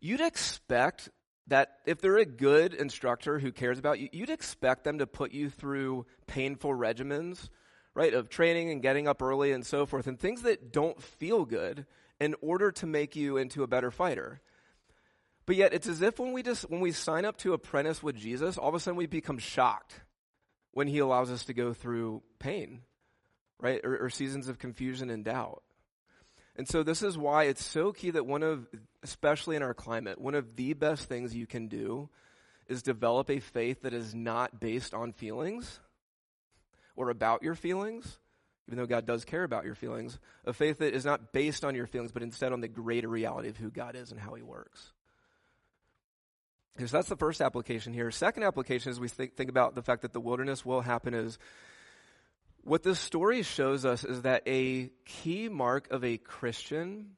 You'd 0.01 0.21
expect 0.21 1.09
that 1.49 1.79
if 1.87 2.01
they're 2.01 2.19
a 2.19 2.27
good 2.27 2.75
instructor 2.75 3.39
who 3.39 3.53
cares 3.53 3.79
about 3.79 4.01
you, 4.01 4.09
you'd 4.13 4.31
expect 4.31 4.85
them 4.85 4.99
to 4.99 5.07
put 5.07 5.33
you 5.33 5.49
through 5.49 6.07
painful 6.27 6.73
regimens, 6.73 7.49
right, 7.97 8.13
of 8.13 8.29
training 8.29 8.71
and 8.71 8.83
getting 8.83 9.09
up 9.09 9.23
early 9.23 9.53
and 9.53 9.65
so 9.65 9.87
forth, 9.87 10.07
and 10.07 10.21
things 10.21 10.43
that 10.43 10.71
don't 10.71 11.03
feel 11.03 11.47
good 11.47 11.87
in 12.21 12.35
order 12.43 12.71
to 12.71 12.87
make 12.87 13.17
you 13.17 13.39
into 13.39 13.63
a 13.63 13.67
better 13.67 13.91
fighter. 13.91 14.41
But 15.47 15.57
yet 15.57 15.73
it's 15.73 15.89
as 15.89 16.03
if 16.03 16.19
when 16.19 16.33
we 16.33 16.43
just 16.43 16.69
when 16.69 16.81
we 16.81 16.93
sign 16.93 17.25
up 17.25 17.39
to 17.39 17.55
apprentice 17.55 18.03
with 18.03 18.15
Jesus, 18.15 18.59
all 18.59 18.69
of 18.69 18.75
a 18.75 18.81
sudden 18.81 18.99
we 18.99 19.07
become 19.07 19.39
shocked 19.39 20.01
when 20.73 20.89
he 20.89 20.99
allows 20.99 21.31
us 21.31 21.47
to 21.47 21.55
go 21.55 21.73
through 21.73 22.23
pain, 22.39 22.83
right? 23.59 23.81
Or, 23.83 23.97
or 23.97 24.11
seasons 24.11 24.49
of 24.49 24.59
confusion 24.59 25.09
and 25.09 25.25
doubt. 25.25 25.63
And 26.55 26.69
so 26.69 26.83
this 26.83 27.03
is 27.03 27.17
why 27.17 27.45
it's 27.45 27.65
so 27.65 27.93
key 27.93 28.11
that 28.11 28.27
one 28.27 28.43
of, 28.43 28.67
especially 29.03 29.57
in 29.57 29.63
our 29.63 29.75
climate, 29.75 30.21
one 30.21 30.35
of 30.35 30.57
the 30.57 30.75
best 30.75 31.09
things 31.09 31.35
you 31.35 31.47
can 31.47 31.69
do 31.69 32.11
is 32.67 32.83
develop 32.83 33.31
a 33.31 33.41
faith 33.41 33.83
that 33.83 33.95
is 33.95 34.15
not 34.15 34.61
based 34.61 34.93
on 34.93 35.13
feelings 35.13 35.81
or 36.97 37.11
about 37.11 37.43
your 37.43 37.55
feelings, 37.55 38.19
even 38.67 38.79
though 38.79 38.87
God 38.87 39.07
does 39.07 39.25
care 39.25 39.45
about 39.45 39.65
your 39.65 39.75
feelings, 39.75 40.19
a 40.45 40.53
faith 40.53 40.79
that 40.79 40.95
is 40.95 41.05
not 41.05 41.33
based 41.33 41.65
on 41.65 41.75
your 41.75 41.87
feelings, 41.87 42.13
but 42.13 42.23
instead 42.23 42.53
on 42.53 42.61
the 42.61 42.69
greater 42.69 43.09
reality 43.09 43.49
of 43.49 43.57
who 43.57 43.71
God 43.71 43.95
is 43.95 44.11
and 44.11 44.21
how 44.21 44.35
he 44.35 44.43
works. 44.43 44.93
So 46.79 46.87
that's 46.87 47.09
the 47.09 47.17
first 47.17 47.41
application 47.41 47.95
here. 47.95 48.11
Second 48.11 48.43
application 48.43 48.91
is 48.91 49.01
we 49.01 49.09
think, 49.09 49.35
think 49.35 49.49
about 49.49 49.75
the 49.75 49.83
fact 49.83 50.03
that 50.03 50.13
the 50.13 50.21
wilderness 50.21 50.65
will 50.65 50.83
happen 50.83 51.15
is 51.15 51.39
what 52.63 52.83
this 52.83 52.99
story 52.99 53.43
shows 53.43 53.85
us 53.85 54.05
is 54.05 54.23
that 54.23 54.43
a 54.47 54.91
key 55.05 55.49
mark 55.49 55.91
of 55.91 56.05
a 56.05 56.19
Christian 56.19 57.13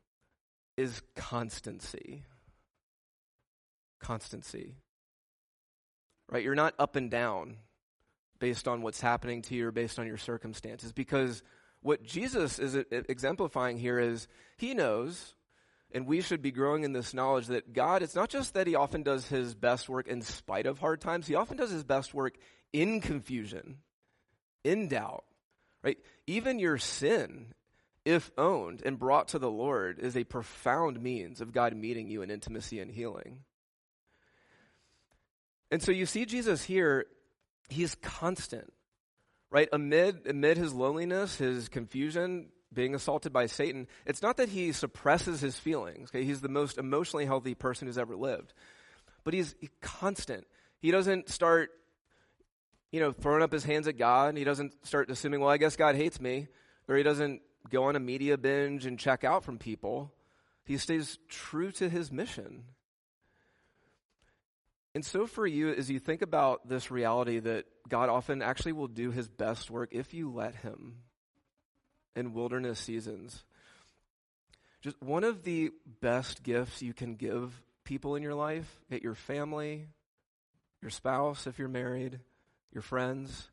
is 0.77 1.03
constancy. 1.17 2.25
Constancy. 3.99 4.77
Right? 6.31 6.45
You're 6.45 6.55
not 6.55 6.75
up 6.79 6.95
and 6.95 7.11
down 7.11 7.57
based 8.39 8.69
on 8.69 8.83
what's 8.83 9.01
happening 9.01 9.43
to 9.43 9.55
you 9.55 9.69
or 9.69 9.73
based 9.73 9.99
on 9.99 10.07
your 10.07 10.17
circumstances 10.17 10.93
because 10.93 11.43
what 11.81 12.03
Jesus 12.03 12.59
is 12.59 12.75
exemplifying 12.91 13.79
here 13.79 13.99
is 13.99 14.29
he 14.57 14.75
knows 14.75 15.35
and 15.93 16.07
we 16.07 16.21
should 16.21 16.43
be 16.43 16.51
growing 16.51 16.85
in 16.85 16.93
this 16.93 17.15
knowledge 17.15 17.47
that 17.47 17.73
God, 17.73 18.03
it's 18.03 18.15
not 18.15 18.29
just 18.29 18.55
that 18.55 18.67
He 18.67 18.75
often 18.75 19.03
does 19.03 19.27
His 19.27 19.55
best 19.55 19.89
work 19.89 20.07
in 20.07 20.23
spite 20.23 20.67
of 20.67 20.79
hard 20.79 21.01
times, 21.01 21.27
He 21.27 21.35
often 21.35 21.57
does 21.57 21.71
His 21.71 21.85
best 21.85 22.13
work 22.13 22.37
in 22.73 23.01
confusion, 23.01 23.79
in 24.65 24.89
doubt, 24.89 25.25
right? 25.83 25.99
Even 26.27 26.59
your 26.59 26.79
sin, 26.79 27.55
if 28.05 28.31
owned 28.37 28.83
and 28.85 28.99
brought 28.99 29.29
to 29.29 29.39
the 29.39 29.51
Lord, 29.51 29.99
is 29.99 30.17
a 30.17 30.25
profound 30.25 31.01
means 31.01 31.41
of 31.41 31.53
God 31.53 31.75
meeting 31.75 32.09
you 32.09 32.23
in 32.23 32.31
intimacy 32.31 32.81
and 32.81 32.91
healing. 32.91 33.41
And 35.71 35.83
so 35.83 35.93
you 35.93 36.07
see 36.07 36.25
Jesus 36.27 36.65
here, 36.65 37.07
He's 37.69 37.95
constant, 37.97 38.73
right? 39.51 39.69
Amid, 39.73 40.27
amid 40.27 40.57
His 40.57 40.73
loneliness, 40.73 41.37
His 41.37 41.69
confusion, 41.69 42.49
being 42.73 42.95
assaulted 42.95 43.33
by 43.33 43.47
Satan, 43.47 43.87
it's 44.07 44.23
not 44.23 44.37
that 44.37 44.49
he 44.49 44.73
suppresses 44.73 45.41
his 45.41 45.57
feelings. 45.57 46.11
Okay? 46.11 46.25
He's 46.25 46.41
the 46.41 46.49
most 46.49 46.79
emotionally 46.79 47.27
healthy 47.27 47.55
person 47.55 47.87
who's 47.87 47.99
ever 47.99 48.17
lived. 48.17 48.53
But 49.25 49.35
he's 49.35 49.55
constant. 49.81 50.47
He 50.81 50.91
doesn't 50.91 51.29
start, 51.29 51.71
you 52.91 53.01
know, 53.01 53.13
throwing 53.13 53.43
up 53.43 53.53
his 53.53 53.65
hands 53.65 53.89
at 53.89 53.99
God. 53.99 54.37
He 54.37 54.45
doesn't 54.45 54.87
start 54.87 55.11
assuming, 55.11 55.41
well, 55.41 55.51
I 55.51 55.59
guess 55.59 55.77
God 55.77 55.97
hates 55.97 56.21
me. 56.21 56.49
Or 56.89 56.97
he 56.97 57.03
doesn't 57.03 57.43
go 57.71 57.85
on 57.85 57.97
a 57.97 58.01
media 58.01 58.39
binge 58.39 58.87
and 58.87 58.99
check 58.99 59.25
out 59.25 59.45
from 59.45 59.59
people. 59.59 60.13
He 60.65 60.79
stays 60.79 61.19
true 61.29 61.73
to 61.73 61.89
his 61.89 62.13
mission. 62.13 62.65
And 64.99 65.05
so 65.05 65.29
for 65.29 65.47
you, 65.47 65.73
as 65.73 65.89
you 65.89 66.01
think 66.01 66.23
about 66.23 66.69
this 66.69 66.91
reality 66.91 67.39
that 67.39 67.67
God 67.89 68.09
often 68.09 68.43
actually 68.43 68.73
will 68.73 68.89
do 68.89 69.13
his 69.13 69.29
best 69.29 69.71
work 69.71 69.91
if 69.93 70.13
you 70.13 70.29
let 70.29 70.57
him, 70.57 70.97
in 72.17 72.35
wilderness 72.35 72.81
seasons. 72.81 73.45
Just 74.81 75.01
one 75.01 75.23
of 75.23 75.45
the 75.45 75.71
best 76.01 76.43
gifts 76.43 76.83
you 76.83 76.95
can 76.95 77.15
give 77.15 77.63
people 77.85 78.17
in 78.17 78.25
your 78.25 78.35
life, 78.35 78.69
at 78.91 79.05
your 79.05 79.15
family, 79.15 79.87
your 80.83 80.91
spouse, 80.91 81.47
if 81.47 81.61
you're 81.61 81.69
married, 81.69 82.19
your 82.73 82.83
friends, 82.83 83.51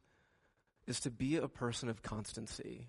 is 0.87 0.99
to 1.01 1.11
be 1.11 1.35
a 1.35 1.47
person 1.47 1.89
of 1.89 2.01
constancy. 2.01 2.87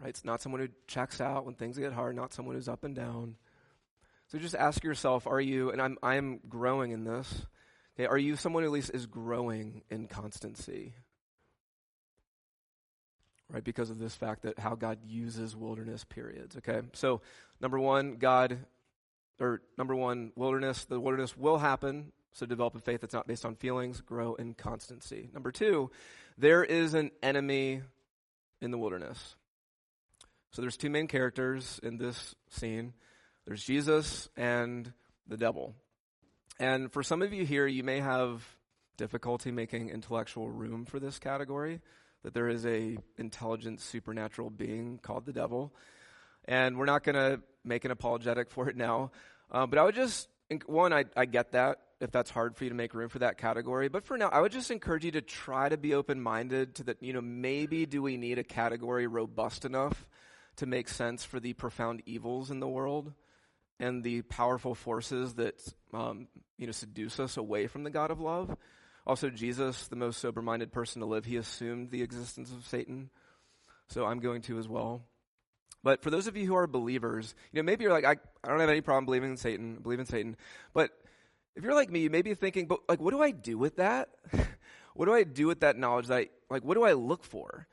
Right? 0.00 0.08
It's 0.08 0.24
not 0.24 0.42
someone 0.42 0.60
who 0.60 0.70
checks 0.88 1.20
out 1.20 1.46
when 1.46 1.54
things 1.54 1.78
get 1.78 1.92
hard, 1.92 2.16
not 2.16 2.32
someone 2.32 2.56
who's 2.56 2.68
up 2.68 2.82
and 2.82 2.96
down. 2.96 3.36
So 4.26 4.38
just 4.38 4.56
ask 4.56 4.82
yourself, 4.82 5.28
are 5.28 5.40
you, 5.40 5.70
and 5.70 5.80
I'm, 5.80 5.98
I'm 6.02 6.40
growing 6.48 6.90
in 6.90 7.04
this, 7.04 7.46
okay, 7.94 8.06
are 8.06 8.18
you 8.18 8.36
someone 8.36 8.62
who 8.62 8.68
at 8.68 8.72
least 8.72 8.90
is 8.94 9.06
growing 9.06 9.82
in 9.90 10.06
constancy? 10.06 10.94
right? 13.52 13.62
Because 13.62 13.90
of 13.90 13.98
this 13.98 14.14
fact 14.14 14.42
that 14.42 14.58
how 14.58 14.74
God 14.74 14.98
uses 15.06 15.54
wilderness 15.54 16.04
periods, 16.04 16.56
okay? 16.56 16.80
So, 16.94 17.20
number 17.60 17.78
one, 17.78 18.16
God, 18.16 18.58
or 19.38 19.60
number 19.76 19.94
one, 19.94 20.32
wilderness, 20.36 20.86
the 20.86 20.98
wilderness 20.98 21.36
will 21.36 21.58
happen. 21.58 22.12
So, 22.32 22.46
develop 22.46 22.74
a 22.74 22.80
faith 22.80 23.02
that's 23.02 23.14
not 23.14 23.26
based 23.26 23.44
on 23.44 23.56
feelings, 23.56 24.00
grow 24.00 24.34
in 24.34 24.54
constancy. 24.54 25.28
Number 25.32 25.52
two, 25.52 25.90
there 26.38 26.64
is 26.64 26.94
an 26.94 27.10
enemy 27.22 27.82
in 28.62 28.70
the 28.70 28.78
wilderness. 28.78 29.36
So, 30.52 30.62
there's 30.62 30.78
two 30.78 30.90
main 30.90 31.06
characters 31.06 31.78
in 31.82 31.98
this 31.98 32.34
scene 32.48 32.94
there's 33.44 33.64
Jesus 33.64 34.28
and 34.36 34.92
the 35.26 35.36
devil. 35.36 35.74
And 36.62 36.92
for 36.92 37.02
some 37.02 37.22
of 37.22 37.32
you 37.32 37.44
here, 37.44 37.66
you 37.66 37.82
may 37.82 37.98
have 37.98 38.46
difficulty 38.96 39.50
making 39.50 39.90
intellectual 39.90 40.48
room 40.48 40.84
for 40.84 41.00
this 41.00 41.18
category 41.18 41.80
that 42.22 42.34
there 42.34 42.48
is 42.48 42.64
a 42.64 42.98
intelligent 43.18 43.80
supernatural 43.80 44.48
being 44.48 45.00
called 45.02 45.26
the 45.26 45.32
devil. 45.32 45.74
And 46.44 46.78
we're 46.78 46.84
not 46.84 47.02
going 47.02 47.16
to 47.16 47.40
make 47.64 47.84
an 47.84 47.90
apologetic 47.90 48.48
for 48.48 48.68
it 48.68 48.76
now. 48.76 49.10
Uh, 49.50 49.66
but 49.66 49.80
I 49.80 49.82
would 49.82 49.96
just, 49.96 50.28
one, 50.66 50.92
I, 50.92 51.06
I 51.16 51.24
get 51.24 51.50
that 51.50 51.80
if 52.00 52.12
that's 52.12 52.30
hard 52.30 52.56
for 52.56 52.62
you 52.62 52.70
to 52.70 52.76
make 52.76 52.94
room 52.94 53.08
for 53.08 53.18
that 53.18 53.38
category. 53.38 53.88
But 53.88 54.04
for 54.04 54.16
now, 54.16 54.28
I 54.28 54.40
would 54.40 54.52
just 54.52 54.70
encourage 54.70 55.04
you 55.04 55.10
to 55.10 55.20
try 55.20 55.68
to 55.68 55.76
be 55.76 55.94
open 55.94 56.22
minded 56.22 56.76
to 56.76 56.84
that, 56.84 57.02
you 57.02 57.12
know, 57.12 57.20
maybe 57.20 57.86
do 57.86 58.02
we 58.02 58.16
need 58.16 58.38
a 58.38 58.44
category 58.44 59.08
robust 59.08 59.64
enough 59.64 60.06
to 60.58 60.66
make 60.66 60.88
sense 60.88 61.24
for 61.24 61.40
the 61.40 61.54
profound 61.54 62.04
evils 62.06 62.52
in 62.52 62.60
the 62.60 62.68
world 62.68 63.14
and 63.82 64.04
the 64.04 64.22
powerful 64.22 64.76
forces 64.76 65.34
that, 65.34 65.60
um, 65.92 66.28
you 66.56 66.66
know, 66.66 66.72
seduce 66.72 67.18
us 67.18 67.36
away 67.36 67.66
from 67.66 67.82
the 67.82 67.90
God 67.90 68.12
of 68.12 68.20
love? 68.20 68.56
Also, 69.04 69.28
Jesus, 69.28 69.88
the 69.88 69.96
most 69.96 70.20
sober 70.20 70.40
minded 70.40 70.72
person 70.72 71.00
to 71.00 71.06
live, 71.06 71.24
he 71.24 71.36
assumed 71.36 71.90
the 71.90 72.02
existence 72.02 72.52
of 72.52 72.64
Satan. 72.64 73.10
So 73.88 74.06
I'm 74.06 74.20
going 74.20 74.42
to 74.42 74.58
as 74.58 74.68
well. 74.68 75.02
But 75.82 76.04
for 76.04 76.10
those 76.10 76.28
of 76.28 76.36
you 76.36 76.46
who 76.46 76.54
are 76.54 76.68
believers, 76.68 77.34
you 77.50 77.60
know, 77.60 77.64
maybe 77.64 77.82
you're 77.82 77.92
like, 77.92 78.04
I, 78.04 78.16
I 78.44 78.48
don't 78.48 78.60
have 78.60 78.70
any 78.70 78.82
problem 78.82 79.04
believing 79.04 79.30
in 79.30 79.36
Satan, 79.36 79.80
believe 79.82 79.98
in 79.98 80.06
Satan. 80.06 80.36
But 80.72 80.92
if 81.56 81.64
you're 81.64 81.74
like 81.74 81.90
me, 81.90 82.00
you 82.00 82.10
may 82.10 82.22
be 82.22 82.34
thinking, 82.34 82.66
but 82.66 82.78
like, 82.88 83.00
what 83.00 83.10
do 83.10 83.20
I 83.20 83.32
do 83.32 83.58
with 83.58 83.76
that? 83.76 84.10
what 84.94 85.06
do 85.06 85.12
I 85.12 85.24
do 85.24 85.48
with 85.48 85.60
that 85.60 85.76
knowledge 85.76 86.06
that 86.06 86.18
I, 86.18 86.28
like, 86.48 86.62
what 86.62 86.74
do 86.74 86.84
I 86.84 86.92
look 86.92 87.24
for? 87.24 87.66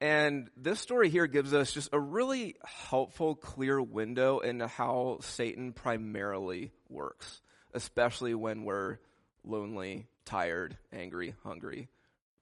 And 0.00 0.50
this 0.56 0.80
story 0.80 1.08
here 1.08 1.26
gives 1.26 1.54
us 1.54 1.72
just 1.72 1.88
a 1.92 1.98
really 1.98 2.56
helpful, 2.64 3.34
clear 3.34 3.80
window 3.80 4.40
into 4.40 4.66
how 4.66 5.18
Satan 5.22 5.72
primarily 5.72 6.72
works, 6.90 7.40
especially 7.72 8.34
when 8.34 8.64
we're 8.64 8.98
lonely, 9.42 10.06
tired, 10.26 10.76
angry, 10.92 11.34
hungry, 11.44 11.88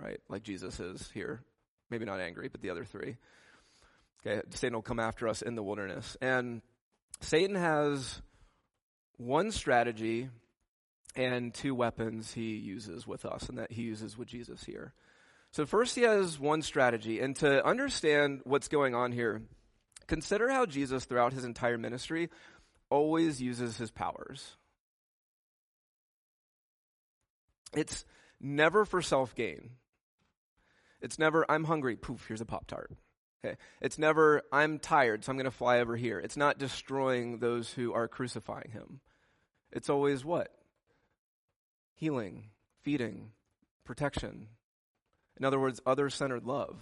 right? 0.01 0.19
Like 0.29 0.43
Jesus 0.43 0.81
is 0.81 1.09
here. 1.15 1.43
Maybe 1.91 2.05
not 2.05 2.19
angry, 2.19 2.49
but 2.49 2.61
the 2.61 2.71
other 2.71 2.85
three. 2.85 3.19
Okay, 4.27 4.43
Satan 4.51 4.75
will 4.75 4.83
come 4.83 4.99
after 4.99 5.29
us 5.29 5.43
in 5.43 5.55
the 5.55 5.63
wilderness. 5.63 6.17
And 6.21 6.61
Satan 7.21 7.55
has 7.55 8.21
one 9.17 9.53
strategy 9.53 10.29
and 11.15 11.55
two 11.55 11.75
weapons 11.75 12.33
he 12.33 12.57
uses 12.57 13.07
with 13.07 13.25
us, 13.25 13.49
and 13.49 13.59
that 13.59 13.71
he 13.71 13.83
uses 13.83 14.19
with 14.19 14.27
Jesus 14.27 14.65
here. 14.65 14.93
So, 15.55 15.65
first, 15.67 15.95
he 15.95 16.03
has 16.03 16.37
one 16.37 16.63
strategy. 16.63 17.21
And 17.21 17.37
to 17.37 17.65
understand 17.65 18.41
what's 18.43 18.67
going 18.67 18.97
on 18.97 19.13
here, 19.13 19.41
consider 20.09 20.51
how 20.51 20.67
Jesus, 20.67 21.05
throughout 21.05 21.33
his 21.33 21.45
entire 21.45 21.79
ministry, 21.79 22.29
always 22.91 23.41
uses 23.41 23.77
his 23.77 23.93
powers. 23.93 24.57
It's 27.73 28.05
never 28.41 28.85
for 28.85 29.01
self 29.01 29.37
gain. 29.37 29.71
It's 31.01 31.21
never, 31.21 31.49
I'm 31.49 31.63
hungry, 31.63 31.95
poof, 31.95 32.25
here's 32.27 32.41
a 32.41 32.45
Pop 32.45 32.67
Tart. 32.67 32.91
Okay. 33.45 33.57
It's 33.81 33.97
never, 33.97 34.43
I'm 34.51 34.81
tired, 34.81 35.25
so 35.25 35.31
I'm 35.31 35.37
going 35.37 35.45
to 35.45 35.53
fly 35.53 35.79
over 35.79 35.95
here. 35.95 36.19
It's 36.19 36.37
not 36.37 36.59
destroying 36.59 37.39
those 37.39 37.71
who 37.71 37.93
are 37.93 38.09
crucifying 38.09 38.73
him. 38.73 38.99
It's 39.71 39.89
always 39.89 40.25
what? 40.25 40.49
Healing, 41.95 42.47
feeding, 42.83 43.31
protection. 43.85 44.49
In 45.39 45.45
other 45.45 45.59
words, 45.59 45.81
other 45.85 46.11
centered 46.11 46.45
love. 46.45 46.77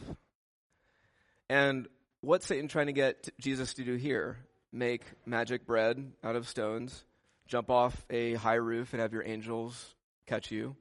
And 1.48 1.88
what's 2.20 2.46
Satan 2.46 2.68
trying 2.68 2.86
to 2.86 2.92
get 2.92 3.28
Jesus 3.40 3.74
to 3.74 3.84
do 3.84 3.96
here? 3.96 4.38
Make 4.72 5.02
magic 5.26 5.66
bread 5.66 6.12
out 6.24 6.36
of 6.36 6.48
stones, 6.48 7.04
jump 7.46 7.70
off 7.70 8.06
a 8.08 8.34
high 8.34 8.54
roof 8.54 8.92
and 8.92 9.02
have 9.02 9.12
your 9.12 9.24
angels 9.26 9.94
catch 10.26 10.50
you. 10.50 10.76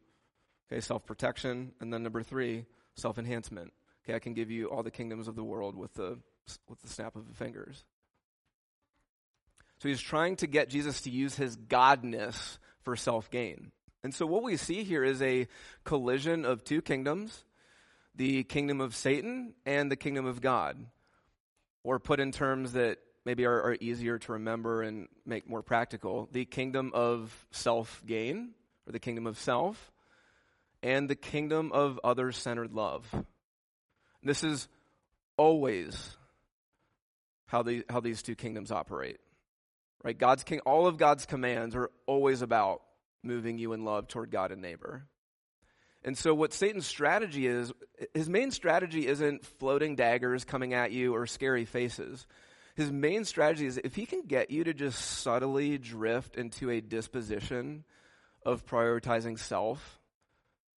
Okay, 0.71 0.79
self 0.79 1.05
protection. 1.05 1.73
And 1.81 1.93
then 1.93 2.03
number 2.03 2.23
three, 2.23 2.65
self 2.95 3.17
enhancement. 3.17 3.73
Okay, 4.03 4.15
I 4.15 4.19
can 4.19 4.33
give 4.33 4.49
you 4.49 4.67
all 4.67 4.83
the 4.83 4.91
kingdoms 4.91 5.27
of 5.27 5.35
the 5.35 5.43
world 5.43 5.75
with 5.75 5.93
the, 5.93 6.17
with 6.69 6.81
the 6.81 6.87
snap 6.87 7.15
of 7.15 7.27
the 7.27 7.33
fingers. 7.33 7.83
So 9.79 9.89
he's 9.89 9.99
trying 10.01 10.37
to 10.37 10.47
get 10.47 10.69
Jesus 10.69 11.01
to 11.01 11.09
use 11.09 11.35
his 11.35 11.57
godness 11.57 12.59
for 12.83 12.95
self 12.95 13.29
gain. 13.29 13.71
And 14.03 14.13
so 14.13 14.25
what 14.25 14.43
we 14.43 14.57
see 14.57 14.83
here 14.83 15.03
is 15.03 15.21
a 15.21 15.47
collision 15.83 16.45
of 16.45 16.63
two 16.63 16.81
kingdoms 16.81 17.43
the 18.15 18.43
kingdom 18.43 18.81
of 18.81 18.95
Satan 18.95 19.53
and 19.65 19.91
the 19.91 19.95
kingdom 19.95 20.25
of 20.25 20.41
God. 20.41 20.77
Or 21.83 21.99
put 21.99 22.19
in 22.19 22.31
terms 22.31 22.73
that 22.73 22.99
maybe 23.25 23.45
are, 23.45 23.61
are 23.61 23.77
easier 23.79 24.19
to 24.19 24.33
remember 24.33 24.83
and 24.83 25.07
make 25.25 25.49
more 25.49 25.61
practical 25.61 26.29
the 26.31 26.45
kingdom 26.45 26.91
of 26.93 27.33
self 27.51 28.03
gain, 28.05 28.51
or 28.87 28.91
the 28.91 28.99
kingdom 28.99 29.25
of 29.27 29.39
self, 29.39 29.91
and 30.83 31.09
the 31.09 31.15
kingdom 31.15 31.71
of 31.71 31.99
other 32.03 32.31
centered 32.31 32.73
love. 32.73 33.07
This 34.23 34.43
is 34.43 34.67
always 35.37 36.15
how, 37.47 37.63
the, 37.63 37.83
how 37.89 37.99
these 37.99 38.21
two 38.21 38.35
kingdoms 38.35 38.71
operate. 38.71 39.19
Right? 40.03 40.17
God's 40.17 40.43
king, 40.43 40.59
all 40.61 40.87
of 40.87 40.97
God's 40.97 41.25
commands 41.25 41.75
are 41.75 41.91
always 42.05 42.41
about 42.41 42.81
moving 43.23 43.57
you 43.57 43.73
in 43.73 43.85
love 43.85 44.07
toward 44.07 44.31
God 44.31 44.51
and 44.51 44.61
neighbor. 44.61 45.05
And 46.03 46.17
so, 46.17 46.33
what 46.33 46.53
Satan's 46.53 46.87
strategy 46.87 47.45
is, 47.45 47.71
his 48.13 48.27
main 48.27 48.51
strategy 48.51 49.07
isn't 49.07 49.45
floating 49.45 49.95
daggers 49.95 50.43
coming 50.45 50.73
at 50.73 50.91
you 50.91 51.13
or 51.13 51.27
scary 51.27 51.65
faces. 51.65 52.25
His 52.75 52.91
main 52.91 53.25
strategy 53.25 53.67
is 53.67 53.79
if 53.83 53.95
he 53.95 54.05
can 54.05 54.23
get 54.23 54.49
you 54.49 54.63
to 54.63 54.73
just 54.73 54.99
subtly 54.99 55.77
drift 55.77 56.37
into 56.37 56.71
a 56.71 56.81
disposition 56.81 57.83
of 58.45 58.65
prioritizing 58.65 59.37
self, 59.37 59.99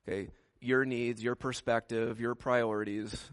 okay, 0.06 0.28
your 0.60 0.84
needs, 0.84 1.22
your 1.22 1.36
perspective, 1.36 2.20
your 2.20 2.34
priorities, 2.34 3.30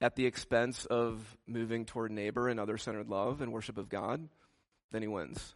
at 0.00 0.16
the 0.16 0.26
expense 0.26 0.84
of 0.86 1.38
moving 1.46 1.86
toward 1.86 2.10
neighbor 2.10 2.48
and 2.48 2.60
other 2.60 2.76
centered 2.76 3.08
love 3.08 3.40
and 3.40 3.52
worship 3.52 3.78
of 3.78 3.88
God, 3.88 4.28
then 4.92 5.00
he 5.00 5.08
wins. 5.08 5.54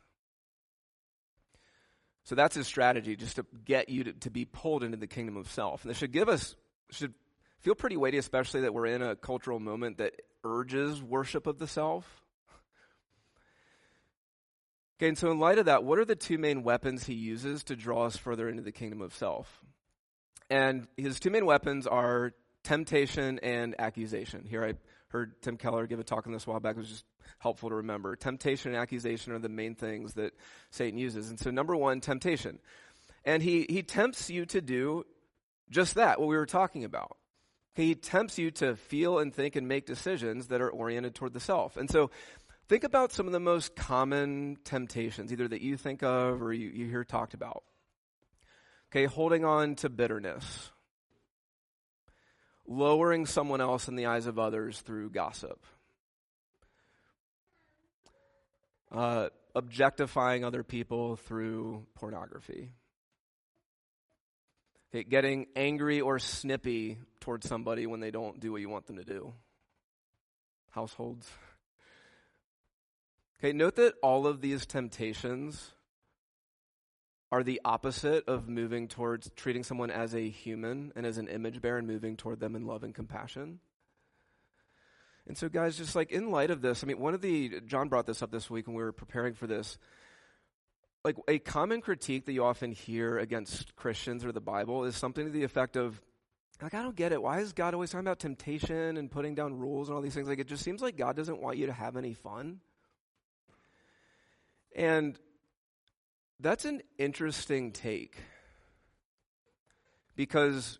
So 2.28 2.34
that's 2.34 2.54
his 2.54 2.66
strategy, 2.66 3.16
just 3.16 3.36
to 3.36 3.46
get 3.64 3.88
you 3.88 4.04
to, 4.04 4.12
to 4.12 4.30
be 4.30 4.44
pulled 4.44 4.84
into 4.84 4.98
the 4.98 5.06
kingdom 5.06 5.38
of 5.38 5.50
self. 5.50 5.82
And 5.82 5.88
this 5.88 5.96
should 5.96 6.12
give 6.12 6.28
us, 6.28 6.56
should 6.90 7.14
feel 7.60 7.74
pretty 7.74 7.96
weighty, 7.96 8.18
especially 8.18 8.60
that 8.60 8.74
we're 8.74 8.84
in 8.84 9.00
a 9.00 9.16
cultural 9.16 9.58
moment 9.58 9.96
that 9.96 10.12
urges 10.44 11.02
worship 11.02 11.46
of 11.46 11.58
the 11.58 11.66
self. 11.66 12.04
Okay, 14.98 15.08
and 15.08 15.16
so 15.16 15.30
in 15.30 15.38
light 15.38 15.58
of 15.58 15.64
that, 15.64 15.84
what 15.84 15.98
are 15.98 16.04
the 16.04 16.14
two 16.14 16.36
main 16.36 16.62
weapons 16.62 17.06
he 17.06 17.14
uses 17.14 17.64
to 17.64 17.74
draw 17.74 18.04
us 18.04 18.18
further 18.18 18.46
into 18.46 18.62
the 18.62 18.72
kingdom 18.72 19.00
of 19.00 19.14
self? 19.14 19.62
And 20.50 20.86
his 20.98 21.18
two 21.18 21.30
main 21.30 21.46
weapons 21.46 21.86
are 21.86 22.34
temptation 22.62 23.38
and 23.38 23.74
accusation. 23.78 24.44
Here 24.44 24.62
I 24.62 24.74
heard 25.08 25.40
Tim 25.42 25.56
Keller 25.56 25.86
give 25.86 26.00
a 26.00 26.04
talk 26.04 26.26
on 26.26 26.32
this 26.32 26.46
a 26.46 26.50
while 26.50 26.60
back. 26.60 26.76
It 26.76 26.80
was 26.80 26.88
just 26.88 27.04
helpful 27.38 27.70
to 27.70 27.76
remember. 27.76 28.16
Temptation 28.16 28.72
and 28.72 28.80
accusation 28.80 29.32
are 29.32 29.38
the 29.38 29.48
main 29.48 29.74
things 29.74 30.14
that 30.14 30.34
Satan 30.70 30.98
uses. 30.98 31.30
And 31.30 31.38
so, 31.38 31.50
number 31.50 31.74
one, 31.76 32.00
temptation. 32.00 32.58
And 33.24 33.42
he, 33.42 33.66
he 33.68 33.82
tempts 33.82 34.30
you 34.30 34.46
to 34.46 34.60
do 34.60 35.04
just 35.70 35.94
that, 35.94 36.18
what 36.20 36.28
we 36.28 36.36
were 36.36 36.46
talking 36.46 36.84
about. 36.84 37.16
He 37.74 37.94
tempts 37.94 38.38
you 38.38 38.50
to 38.52 38.74
feel 38.76 39.18
and 39.18 39.32
think 39.32 39.56
and 39.56 39.68
make 39.68 39.86
decisions 39.86 40.48
that 40.48 40.60
are 40.60 40.70
oriented 40.70 41.14
toward 41.14 41.32
the 41.32 41.40
self. 41.40 41.76
And 41.76 41.90
so, 41.90 42.10
think 42.68 42.84
about 42.84 43.12
some 43.12 43.26
of 43.26 43.32
the 43.32 43.40
most 43.40 43.76
common 43.76 44.58
temptations, 44.64 45.32
either 45.32 45.48
that 45.48 45.62
you 45.62 45.76
think 45.76 46.02
of 46.02 46.42
or 46.42 46.52
you, 46.52 46.68
you 46.68 46.86
hear 46.86 47.04
talked 47.04 47.34
about. 47.34 47.64
Okay, 48.90 49.04
holding 49.04 49.44
on 49.44 49.74
to 49.76 49.90
bitterness, 49.90 50.70
lowering 52.68 53.26
someone 53.26 53.60
else 53.60 53.88
in 53.88 53.96
the 53.96 54.06
eyes 54.06 54.26
of 54.26 54.38
others 54.38 54.78
through 54.80 55.10
gossip 55.10 55.64
uh, 58.92 59.28
objectifying 59.54 60.44
other 60.44 60.62
people 60.62 61.16
through 61.16 61.86
pornography. 61.94 62.70
Okay, 64.90 65.04
getting 65.04 65.46
angry 65.54 66.00
or 66.00 66.18
snippy 66.18 66.98
towards 67.20 67.46
somebody 67.46 67.86
when 67.86 68.00
they 68.00 68.10
don't 68.10 68.40
do 68.40 68.52
what 68.52 68.60
you 68.60 68.68
want 68.68 68.86
them 68.86 68.96
to 68.96 69.04
do. 69.04 69.34
Households. 70.70 71.28
Okay, 73.38 73.52
note 73.52 73.76
that 73.76 73.94
all 74.02 74.26
of 74.26 74.40
these 74.40 74.64
temptations 74.64 75.72
are 77.30 77.42
the 77.42 77.60
opposite 77.64 78.26
of 78.26 78.48
moving 78.48 78.88
towards 78.88 79.30
treating 79.36 79.62
someone 79.62 79.90
as 79.90 80.14
a 80.14 80.28
human 80.28 80.92
and 80.96 81.04
as 81.04 81.18
an 81.18 81.28
image 81.28 81.60
bearer 81.60 81.78
and 81.78 81.86
moving 81.86 82.16
toward 82.16 82.40
them 82.40 82.56
in 82.56 82.66
love 82.66 82.82
and 82.82 82.94
compassion. 82.94 83.60
And 85.26 85.36
so, 85.36 85.50
guys, 85.50 85.76
just 85.76 85.94
like 85.94 86.10
in 86.10 86.30
light 86.30 86.50
of 86.50 86.62
this, 86.62 86.82
I 86.82 86.86
mean, 86.86 86.98
one 86.98 87.12
of 87.12 87.20
the, 87.20 87.60
John 87.66 87.88
brought 87.88 88.06
this 88.06 88.22
up 88.22 88.30
this 88.30 88.48
week 88.48 88.66
when 88.66 88.74
we 88.74 88.82
were 88.82 88.92
preparing 88.92 89.34
for 89.34 89.46
this. 89.46 89.76
Like, 91.04 91.16
a 91.28 91.38
common 91.38 91.82
critique 91.82 92.24
that 92.26 92.32
you 92.32 92.44
often 92.44 92.72
hear 92.72 93.18
against 93.18 93.76
Christians 93.76 94.24
or 94.24 94.32
the 94.32 94.40
Bible 94.40 94.84
is 94.84 94.96
something 94.96 95.26
to 95.26 95.30
the 95.30 95.44
effect 95.44 95.76
of, 95.76 96.00
like, 96.62 96.72
I 96.72 96.82
don't 96.82 96.96
get 96.96 97.12
it. 97.12 97.22
Why 97.22 97.40
is 97.40 97.52
God 97.52 97.74
always 97.74 97.90
talking 97.90 98.06
about 98.06 98.20
temptation 98.20 98.96
and 98.96 99.10
putting 99.10 99.34
down 99.34 99.58
rules 99.58 99.88
and 99.88 99.96
all 99.96 100.02
these 100.02 100.14
things? 100.14 100.28
Like, 100.28 100.38
it 100.38 100.48
just 100.48 100.64
seems 100.64 100.80
like 100.80 100.96
God 100.96 101.14
doesn't 101.14 101.40
want 101.40 101.58
you 101.58 101.66
to 101.66 101.74
have 101.74 101.96
any 101.96 102.14
fun. 102.14 102.60
And 104.74 105.18
that's 106.40 106.64
an 106.64 106.82
interesting 106.98 107.72
take. 107.72 108.16
Because 110.16 110.78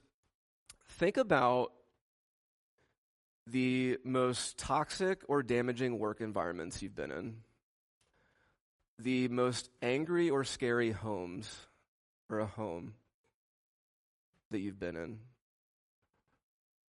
think 0.88 1.16
about 1.16 1.73
the 3.47 3.99
most 4.05 4.59
toxic 4.59 5.23
or 5.29 5.42
damaging 5.42 5.99
work 5.99 6.21
environments 6.21 6.83
you've 6.83 6.94
been 6.94 7.11
in, 7.11 7.37
the 8.99 9.29
most 9.29 9.71
angry 9.81 10.29
or 10.29 10.44
scary 10.44 10.90
homes 10.90 11.55
or 12.29 12.40
a 12.40 12.47
home 12.47 12.94
that 14.51 14.59
you've 14.59 14.79
been 14.79 14.97
in. 14.97 15.18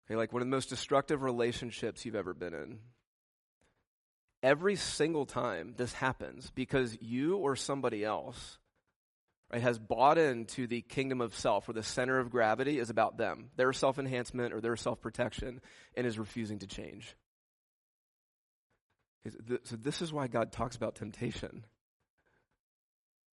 Okay, 0.06 0.16
like 0.16 0.34
one 0.34 0.42
of 0.42 0.48
the 0.48 0.56
most 0.56 0.70
destructive 0.70 1.22
relationships 1.22 2.04
you've 2.04 2.16
ever 2.16 2.34
been 2.34 2.54
in. 2.54 2.80
Every 4.42 4.76
single 4.76 5.26
time 5.26 5.74
this 5.78 5.94
happens 5.94 6.52
because 6.56 6.98
you 7.02 7.36
or 7.38 7.56
somebody 7.56 8.06
else 8.06 8.58
right, 9.52 9.62
has 9.62 9.78
bought 9.78 10.18
into 10.18 10.68
the 10.68 10.82
kingdom 10.82 11.22
of 11.22 11.36
self, 11.36 11.68
where 11.68 11.74
the 11.74 11.84
center 11.84 12.20
of 12.20 12.30
gravity 12.30 12.80
is 12.80 12.90
about 12.90 13.18
them, 13.18 13.50
their 13.58 13.74
self 13.74 14.00
enhancement 14.00 14.54
or 14.54 14.62
their 14.62 14.76
self 14.76 15.02
protection, 15.02 15.62
and 15.96 16.08
is 16.08 16.18
refusing 16.18 16.60
to 16.60 16.68
change. 16.68 17.16
So, 19.66 19.76
this 19.76 20.02
is 20.02 20.14
why 20.14 20.28
God 20.28 20.52
talks 20.52 20.76
about 20.76 20.96
temptation. 20.96 21.66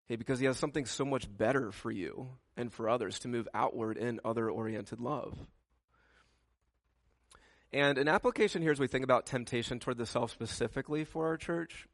Okay, 0.08 0.16
because 0.16 0.40
He 0.40 0.46
has 0.48 0.58
something 0.58 0.86
so 0.86 1.06
much 1.06 1.28
better 1.30 1.72
for 1.72 1.92
you 1.92 2.30
and 2.58 2.74
for 2.74 2.90
others 2.90 3.20
to 3.20 3.28
move 3.28 3.48
outward 3.54 3.98
in 3.98 4.20
other 4.26 4.50
oriented 4.50 5.00
love. 5.00 5.38
And 7.76 7.98
an 7.98 8.08
application 8.08 8.62
here 8.62 8.72
as 8.72 8.80
we 8.80 8.88
think 8.88 9.04
about 9.04 9.26
temptation 9.26 9.82
toward 9.82 9.98
the 9.98 10.06
self 10.06 10.32
specifically 10.32 11.04
for 11.04 11.26
our 11.28 11.36
church 11.36 11.90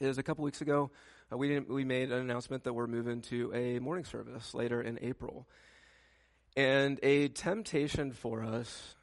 is 0.00 0.18
a 0.18 0.22
couple 0.22 0.44
weeks 0.44 0.60
ago, 0.60 0.90
uh, 1.32 1.38
we, 1.38 1.60
we 1.60 1.82
made 1.82 2.12
an 2.12 2.20
announcement 2.20 2.64
that 2.64 2.74
we're 2.74 2.86
moving 2.86 3.22
to 3.22 3.50
a 3.54 3.78
morning 3.78 4.04
service 4.04 4.52
later 4.52 4.82
in 4.82 4.98
April. 5.00 5.48
And 6.58 7.00
a 7.02 7.28
temptation 7.28 8.12
for 8.12 8.44
us 8.44 8.96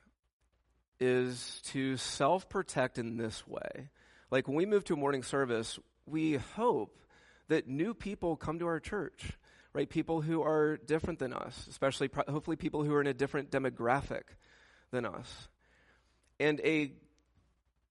is 1.00 1.60
to 1.72 1.98
self 1.98 2.50
protect 2.50 3.00
in 3.00 3.18
this 3.18 3.48
way. 3.48 3.90
Like 4.30 4.48
when 4.48 4.58
we 4.58 4.68
move 4.68 4.84
to 4.84 4.94
a 4.94 4.98
morning 4.98 5.24
service, 5.24 5.80
we 6.06 6.36
hope 6.36 7.00
that 7.48 7.68
new 7.68 7.96
people 7.96 8.36
come 8.36 8.60
to 8.60 8.68
our 8.68 8.80
church, 8.80 9.32
right? 9.74 9.90
People 9.90 10.22
who 10.22 10.44
are 10.44 10.78
different 10.78 11.18
than 11.18 11.34
us, 11.34 11.66
especially 11.68 12.12
hopefully 12.28 12.58
people 12.58 12.84
who 12.84 12.94
are 12.94 13.02
in 13.02 13.08
a 13.08 13.14
different 13.16 13.50
demographic 13.50 14.36
than 14.92 15.08
us. 15.08 15.48
And 16.40 16.60
a 16.62 16.92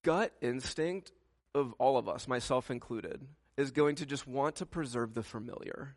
gut 0.03 0.33
instinct 0.41 1.13
of 1.55 1.73
all 1.79 1.97
of 1.97 2.09
us, 2.09 2.29
myself 2.29 2.71
included, 2.71 3.27
is 3.57 3.71
going 3.71 3.97
to 3.97 4.07
just 4.07 4.27
want 4.27 4.57
to 4.57 4.67
preserve 4.67 5.15
the 5.15 5.23
familiar. 5.23 5.97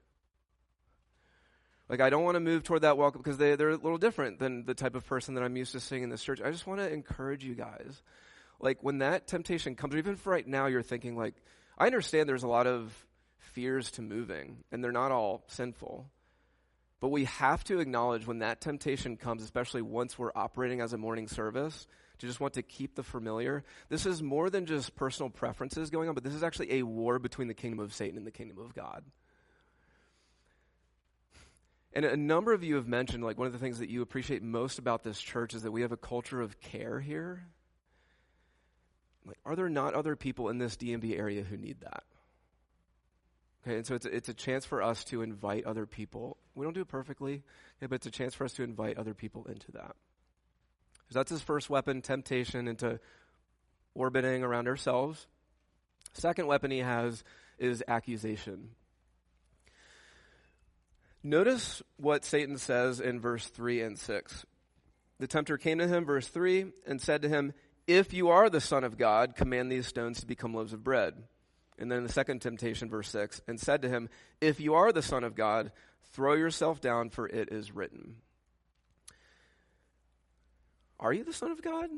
Like, 1.90 2.02
I 2.02 2.10
don't 2.10 2.24
want 2.24 2.36
to 2.36 2.42
move 2.42 2.64
toward 2.64 2.82
that 2.82 2.98
welcome 2.98 3.22
because 3.22 3.38
they, 3.38 3.56
they're 3.56 3.70
a 3.70 3.76
little 3.76 3.98
different 3.98 4.40
than 4.40 4.66
the 4.66 4.74
type 4.74 4.96
of 4.96 5.06
person 5.06 5.36
that 5.36 5.44
I'm 5.44 5.56
used 5.56 5.72
to 5.72 5.80
seeing 5.80 6.04
in 6.04 6.10
this 6.10 6.24
church. 6.24 6.42
I 6.44 6.52
just 6.52 6.68
want 6.68 6.82
to 6.82 6.92
encourage 6.92 7.44
you 7.44 7.56
guys. 7.56 8.02
Like, 8.60 8.84
when 8.84 9.00
that 9.00 9.28
temptation 9.28 9.76
comes, 9.76 9.96
even 9.96 10.16
for 10.16 10.32
right 10.32 10.48
now, 10.48 10.66
you're 10.66 10.82
thinking, 10.82 11.16
like, 11.16 11.36
I 11.78 11.86
understand 11.86 12.28
there's 12.28 12.44
a 12.44 12.48
lot 12.48 12.68
of 12.68 12.94
fears 13.38 13.92
to 13.92 14.02
moving, 14.02 14.58
and 14.72 14.84
they're 14.84 14.92
not 14.92 15.12
all 15.12 15.44
sinful. 15.48 16.10
But 17.00 17.10
we 17.10 17.26
have 17.26 17.64
to 17.66 17.80
acknowledge 17.80 18.26
when 18.26 18.40
that 18.40 18.60
temptation 18.60 19.16
comes, 19.16 19.44
especially 19.44 19.82
once 19.82 20.18
we're 20.18 20.32
operating 20.36 20.82
as 20.82 20.94
a 20.94 20.98
morning 20.98 21.28
service, 21.28 21.88
to 22.20 22.28
just 22.28 22.40
want 22.40 22.54
to 22.54 22.62
keep 22.62 22.96
the 22.96 23.04
familiar. 23.04 23.64
This 23.90 24.06
is 24.06 24.22
more 24.22 24.50
than 24.50 24.66
just 24.66 24.96
personal 24.96 25.30
preferences 25.30 25.90
going 25.90 26.10
on, 26.10 26.16
but 26.16 26.24
this 26.24 26.34
is 26.34 26.44
actually 26.44 26.80
a 26.80 26.84
war 26.84 27.20
between 27.20 27.48
the 27.48 27.54
kingdom 27.54 27.80
of 27.80 27.94
Satan 27.94 28.18
and 28.18 28.26
the 28.26 28.32
kingdom 28.32 28.58
of 28.58 28.74
God. 28.74 29.04
And 31.94 32.06
a 32.06 32.18
number 32.18 32.54
of 32.54 32.64
you 32.64 32.76
have 32.76 32.88
mentioned, 32.88 33.24
like, 33.24 33.38
one 33.38 33.48
of 33.48 33.54
the 33.54 33.60
things 33.60 33.80
that 33.80 33.90
you 33.90 34.02
appreciate 34.02 34.44
most 34.44 34.78
about 34.78 35.04
this 35.04 35.20
church 35.20 35.54
is 35.54 35.64
that 35.64 35.72
we 35.72 35.82
have 35.82 35.92
a 35.92 35.98
culture 35.98 36.42
of 36.42 36.60
care 36.60 37.00
here. 37.00 37.48
Like, 39.26 39.38
are 39.46 39.56
there 39.56 39.70
not 39.70 39.94
other 39.94 40.16
people 40.16 40.50
in 40.50 40.58
this 40.58 40.76
DMV 40.78 41.18
area 41.18 41.44
who 41.44 41.58
need 41.58 41.82
that? 41.82 42.04
Okay, 43.66 43.78
and 43.78 43.86
so 43.86 43.96
it's 43.96 44.06
a, 44.06 44.16
it's 44.16 44.30
a 44.30 44.34
chance 44.34 44.66
for 44.66 44.82
us 44.82 45.04
to 45.06 45.22
invite 45.22 45.66
other 45.66 45.86
people. 45.86 46.38
We 46.56 46.66
don't 46.66 46.74
do 46.74 46.82
it 46.82 46.88
perfectly, 46.88 47.44
okay, 47.80 47.88
but 47.88 47.96
it's 47.96 48.06
a 48.06 48.12
chance 48.12 48.34
for 48.34 48.46
us 48.46 48.54
to 48.54 48.64
invite 48.64 48.98
other 48.98 49.14
people 49.14 49.46
into 49.46 49.72
that. 49.74 49.96
That's 51.12 51.32
his 51.32 51.42
first 51.42 51.70
weapon, 51.70 52.02
temptation 52.02 52.68
into 52.68 53.00
orbiting 53.96 54.44
around 54.44 54.68
ourselves. 54.68 55.28
Second 56.14 56.48
weapon 56.48 56.72
he 56.72 56.80
has 56.80 57.24
is 57.58 57.84
accusation. 57.88 58.70
Notice 61.24 61.82
what 61.98 62.24
Satan 62.24 62.58
says 62.58 63.00
in 63.00 63.20
verse 63.20 63.46
3 63.48 63.82
and 63.82 64.00
6. 64.00 64.46
The 65.20 65.28
tempter 65.28 65.58
came 65.58 65.80
to 65.80 65.88
him, 65.88 66.06
verse 66.06 66.28
3, 66.28 66.68
and 66.86 67.02
said 67.02 67.24
to 67.24 67.30
him, 67.30 67.54
If 67.88 68.14
you 68.14 68.30
are 68.30 68.50
the 68.50 68.62
Son 68.62 68.84
of 68.84 68.98
God, 68.98 69.36
command 69.36 69.72
these 69.72 69.88
stones 69.88 70.20
to 70.20 70.28
become 70.28 70.54
loaves 70.54 70.74
of 70.74 70.84
bread. 70.84 71.16
And 71.80 71.92
then 71.92 72.04
the 72.04 72.12
second 72.12 72.42
temptation, 72.42 72.90
verse 72.90 73.10
6, 73.10 73.42
and 73.48 73.60
said 73.60 73.82
to 73.82 73.90
him, 73.90 74.10
If 74.42 74.60
you 74.60 74.76
are 74.76 74.92
the 74.92 75.02
Son 75.02 75.24
of 75.24 75.36
God, 75.36 75.72
throw 76.14 76.34
yourself 76.34 76.82
down, 76.82 77.10
for 77.10 77.28
it 77.28 77.52
is 77.52 77.72
written. 77.72 78.18
Are 81.00 81.14
you 81.14 81.24
the 81.24 81.34
Son 81.34 81.52
of 81.52 81.62
God? 81.62 81.90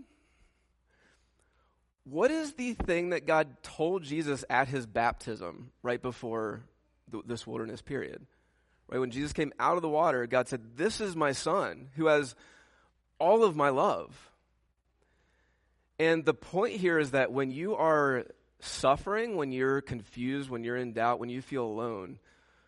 What 2.03 2.31
is 2.31 2.53
the 2.53 2.73
thing 2.73 3.09
that 3.09 3.27
God 3.27 3.62
told 3.62 4.03
Jesus 4.03 4.43
at 4.49 4.67
his 4.67 4.88
baptism 4.88 5.71
right 5.83 6.01
before 6.01 6.62
th- 7.12 7.23
this 7.27 7.45
wilderness 7.45 7.81
period? 7.81 8.25
Right 8.88 8.99
when 8.99 9.12
Jesus 9.12 9.33
came 9.33 9.53
out 9.59 9.75
of 9.75 9.83
the 9.83 9.89
water, 9.89 10.25
God 10.25 10.47
said, 10.47 10.75
"This 10.75 10.99
is 10.99 11.15
my 11.15 11.31
son 11.31 11.89
who 11.95 12.07
has 12.07 12.35
all 13.19 13.43
of 13.43 13.55
my 13.55 13.69
love." 13.69 14.31
And 15.99 16.25
the 16.25 16.33
point 16.33 16.77
here 16.77 16.97
is 16.97 17.12
that 17.12 17.31
when 17.31 17.51
you 17.51 17.75
are 17.75 18.25
suffering, 18.59 19.35
when 19.35 19.51
you're 19.51 19.81
confused, 19.81 20.49
when 20.49 20.63
you're 20.63 20.77
in 20.77 20.93
doubt, 20.93 21.19
when 21.19 21.29
you 21.29 21.41
feel 21.41 21.65
alone, 21.65 22.19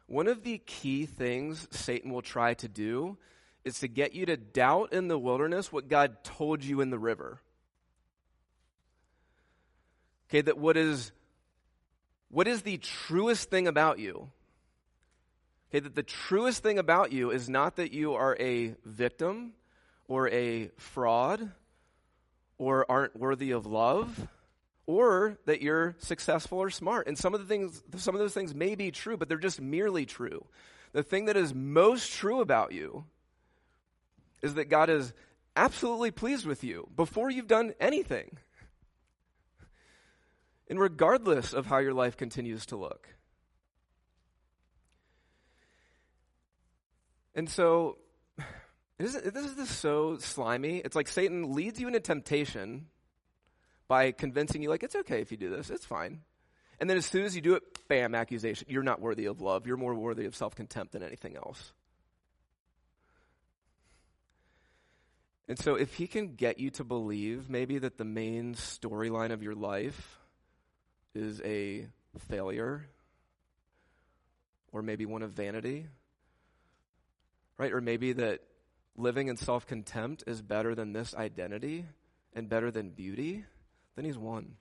one 0.05 0.27
of 0.27 0.43
the 0.43 0.59
key 0.59 1.05
things 1.05 1.67
Satan 1.71 2.11
will 2.11 2.21
try 2.21 2.53
to 2.55 2.67
do 2.67 3.17
is 3.63 3.80
to 3.80 3.88
get 3.88 4.13
you 4.13 4.26
to 4.26 4.38
doubt 4.38 4.93
in 4.93 5.08
the 5.08 5.19
wilderness 5.19 5.71
what 5.71 5.88
God 5.88 6.24
told 6.24 6.63
you 6.63 6.82
in 6.82 6.89
the 6.89 7.00
river. 7.00 7.41
Okay, 10.30 10.41
that 10.41 10.58
what 10.58 10.78
is 10.78 11.12
what 12.30 12.47
is 12.47 12.62
the 12.62 12.78
truest 12.78 13.50
thing 13.50 13.67
about 13.67 14.00
you? 14.00 14.30
Okay, 15.69 15.80
that 15.80 15.95
the 15.95 16.04
truest 16.04 16.63
thing 16.63 16.80
about 16.80 17.12
you 17.12 17.32
is 17.32 17.50
not 17.50 17.76
that 17.76 17.91
you 17.91 18.13
are 18.13 18.38
a 18.39 18.76
victim 18.86 19.54
or 20.08 20.30
a 20.30 20.69
fraud 20.78 21.52
or 22.58 22.86
aren't 22.89 23.15
worthy 23.15 23.52
of 23.52 23.65
love 23.65 24.28
or 24.86 25.38
that 25.45 25.62
you're 25.62 25.95
successful 26.00 26.60
or 26.60 26.69
smart. 26.69 27.08
And 27.08 27.17
some 27.17 27.34
of 27.34 27.41
the 27.41 27.45
things 27.45 27.84
some 27.97 28.15
of 28.15 28.19
those 28.19 28.34
things 28.34 28.56
may 28.56 28.76
be 28.76 28.91
true, 28.91 29.17
but 29.17 29.28
they're 29.28 29.38
just 29.38 29.62
merely 29.62 30.06
true. 30.06 30.45
The 30.93 31.04
thing 31.04 31.26
that 31.26 31.38
is 31.38 31.54
most 31.54 32.12
true 32.13 32.39
about 32.39 32.71
you 32.71 33.06
is 34.41 34.56
that 34.56 34.65
God 34.65 34.89
is 34.89 35.13
absolutely 35.56 36.12
pleased 36.12 36.45
with 36.45 36.63
you 36.63 36.88
before 36.95 37.30
you've 37.30 37.47
done 37.47 37.73
anything. 37.80 38.38
And 40.69 40.80
regardless 40.80 41.54
of 41.54 41.65
how 41.65 41.80
your 41.80 41.93
life 41.93 42.15
continues 42.15 42.65
to 42.67 42.77
look. 42.77 43.08
And 47.36 47.49
so, 47.49 47.97
this 48.97 49.15
is, 49.15 49.32
this 49.32 49.45
is 49.45 49.69
so 49.69 50.17
slimy. 50.17 50.77
It's 50.77 50.95
like 50.95 51.08
Satan 51.08 51.54
leads 51.54 51.80
you 51.80 51.88
into 51.88 51.99
temptation 51.99 52.88
by 53.88 54.12
convincing 54.12 54.62
you, 54.62 54.69
like, 54.69 54.84
it's 54.84 54.95
okay 54.95 55.21
if 55.21 55.32
you 55.32 55.38
do 55.38 55.49
this, 55.49 55.69
it's 55.69 55.86
fine. 55.86 56.21
And 56.80 56.89
then 56.89 56.97
as 56.97 57.06
soon 57.06 57.25
as 57.25 57.36
you 57.36 57.41
do 57.41 57.56
it, 57.56 57.63
bam, 57.88 58.15
accusation. 58.15 58.67
You're 58.69 58.84
not 58.84 59.01
worthy 59.01 59.25
of 59.25 59.39
love. 59.39 59.67
You're 59.67 59.77
more 59.77 59.93
worthy 59.93 60.25
of 60.25 60.36
self 60.36 60.56
contempt 60.56 60.93
than 60.93 61.04
anything 61.04 61.36
else. 61.36 61.73
And 65.51 65.59
so, 65.59 65.75
if 65.75 65.95
he 65.95 66.07
can 66.07 66.35
get 66.35 66.61
you 66.61 66.69
to 66.69 66.85
believe 66.85 67.49
maybe 67.49 67.77
that 67.77 67.97
the 67.97 68.05
main 68.05 68.55
storyline 68.55 69.33
of 69.33 69.43
your 69.43 69.53
life 69.53 70.17
is 71.13 71.41
a 71.41 71.89
failure, 72.29 72.87
or 74.71 74.81
maybe 74.81 75.05
one 75.05 75.23
of 75.23 75.31
vanity, 75.31 75.87
right? 77.57 77.73
Or 77.73 77.81
maybe 77.81 78.13
that 78.13 78.39
living 78.95 79.27
in 79.27 79.35
self 79.35 79.67
contempt 79.67 80.23
is 80.25 80.41
better 80.41 80.73
than 80.73 80.93
this 80.93 81.13
identity 81.13 81.85
and 82.33 82.47
better 82.47 82.71
than 82.71 82.91
beauty, 82.91 83.43
then 83.97 84.05
he's 84.05 84.17
won. 84.17 84.55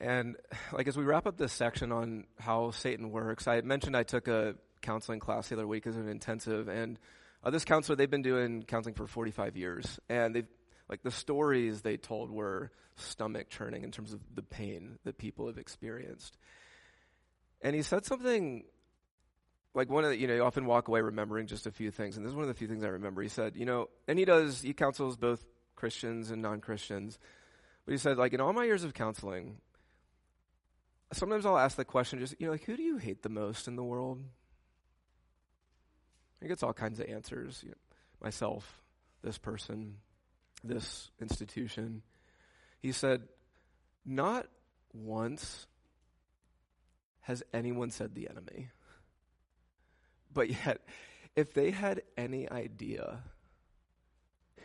And 0.00 0.36
like 0.72 0.88
as 0.88 0.96
we 0.96 1.04
wrap 1.04 1.26
up 1.26 1.36
this 1.36 1.52
section 1.52 1.92
on 1.92 2.24
how 2.38 2.70
Satan 2.70 3.10
works, 3.10 3.46
I 3.46 3.60
mentioned 3.60 3.94
I 3.94 4.04
took 4.04 4.28
a 4.28 4.54
counseling 4.84 5.20
class 5.20 5.48
the 5.48 5.56
other 5.56 5.66
week 5.66 5.86
as 5.86 5.96
an 5.96 6.08
intensive, 6.08 6.68
and 6.68 6.98
uh, 7.42 7.50
this 7.50 7.64
counselor 7.64 7.96
they've 7.96 8.10
been 8.10 8.22
doing 8.22 8.62
counseling 8.62 8.94
for 8.94 9.06
45 9.06 9.56
years, 9.56 9.98
and 10.08 10.34
they've 10.34 10.46
like 10.88 11.02
the 11.02 11.10
stories 11.10 11.80
they 11.80 11.96
told 11.96 12.30
were 12.30 12.70
stomach 12.96 13.48
churning 13.48 13.82
in 13.82 13.90
terms 13.90 14.12
of 14.12 14.20
the 14.34 14.42
pain 14.42 14.98
that 15.04 15.18
people 15.18 15.46
have 15.46 15.58
experienced. 15.58 16.36
And 17.62 17.74
he 17.74 17.82
said 17.82 18.04
something 18.04 18.64
like 19.74 19.90
one 19.90 20.04
of 20.04 20.10
the, 20.10 20.18
you 20.18 20.26
know, 20.26 20.34
you 20.34 20.42
often 20.42 20.66
walk 20.66 20.88
away 20.88 21.00
remembering 21.00 21.46
just 21.46 21.66
a 21.66 21.72
few 21.72 21.90
things, 21.90 22.16
and 22.16 22.24
this 22.24 22.30
is 22.30 22.36
one 22.36 22.44
of 22.44 22.48
the 22.48 22.54
few 22.54 22.68
things 22.68 22.84
I 22.84 22.88
remember. 22.88 23.22
He 23.22 23.28
said, 23.28 23.56
you 23.56 23.64
know, 23.64 23.88
and 24.06 24.18
he 24.18 24.24
does, 24.24 24.62
he 24.62 24.72
counsels 24.72 25.16
both 25.16 25.44
Christians 25.74 26.30
and 26.30 26.42
non 26.42 26.60
Christians, 26.60 27.18
but 27.84 27.92
he 27.92 27.98
said, 27.98 28.16
like, 28.16 28.32
in 28.32 28.40
all 28.40 28.52
my 28.52 28.64
years 28.64 28.84
of 28.84 28.94
counseling, 28.94 29.56
sometimes 31.12 31.44
I'll 31.44 31.58
ask 31.58 31.76
the 31.76 31.84
question, 31.84 32.18
just, 32.20 32.34
you 32.38 32.46
know, 32.46 32.52
like, 32.52 32.64
who 32.64 32.76
do 32.76 32.82
you 32.82 32.98
hate 32.98 33.22
the 33.22 33.28
most 33.28 33.66
in 33.66 33.76
the 33.76 33.82
world? 33.82 34.22
He 36.44 36.48
gets 36.48 36.62
all 36.62 36.74
kinds 36.74 37.00
of 37.00 37.08
answers. 37.08 37.60
You 37.62 37.70
know, 37.70 37.76
myself, 38.22 38.82
this 39.22 39.38
person, 39.38 39.96
this 40.62 41.10
institution. 41.18 42.02
He 42.80 42.92
said, 42.92 43.22
not 44.04 44.46
once 44.92 45.66
has 47.22 47.42
anyone 47.54 47.90
said 47.90 48.14
the 48.14 48.28
enemy. 48.28 48.68
But 50.30 50.50
yet, 50.50 50.82
if 51.34 51.54
they 51.54 51.70
had 51.70 52.02
any 52.14 52.50
idea 52.50 53.20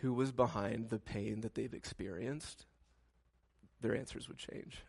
who 0.01 0.13
was 0.13 0.33
behind 0.33 0.89
the 0.89 0.99
pain 0.99 1.41
that 1.41 1.55
they've 1.55 1.73
experienced, 1.73 2.65
their 3.79 3.95
answers 3.95 4.27
would 4.27 4.37
change. 4.37 4.83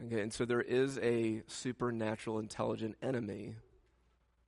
Okay, 0.00 0.20
and 0.20 0.32
so 0.32 0.44
there 0.44 0.62
is 0.62 0.98
a 0.98 1.42
supernatural, 1.46 2.38
intelligent 2.38 2.96
enemy 3.02 3.56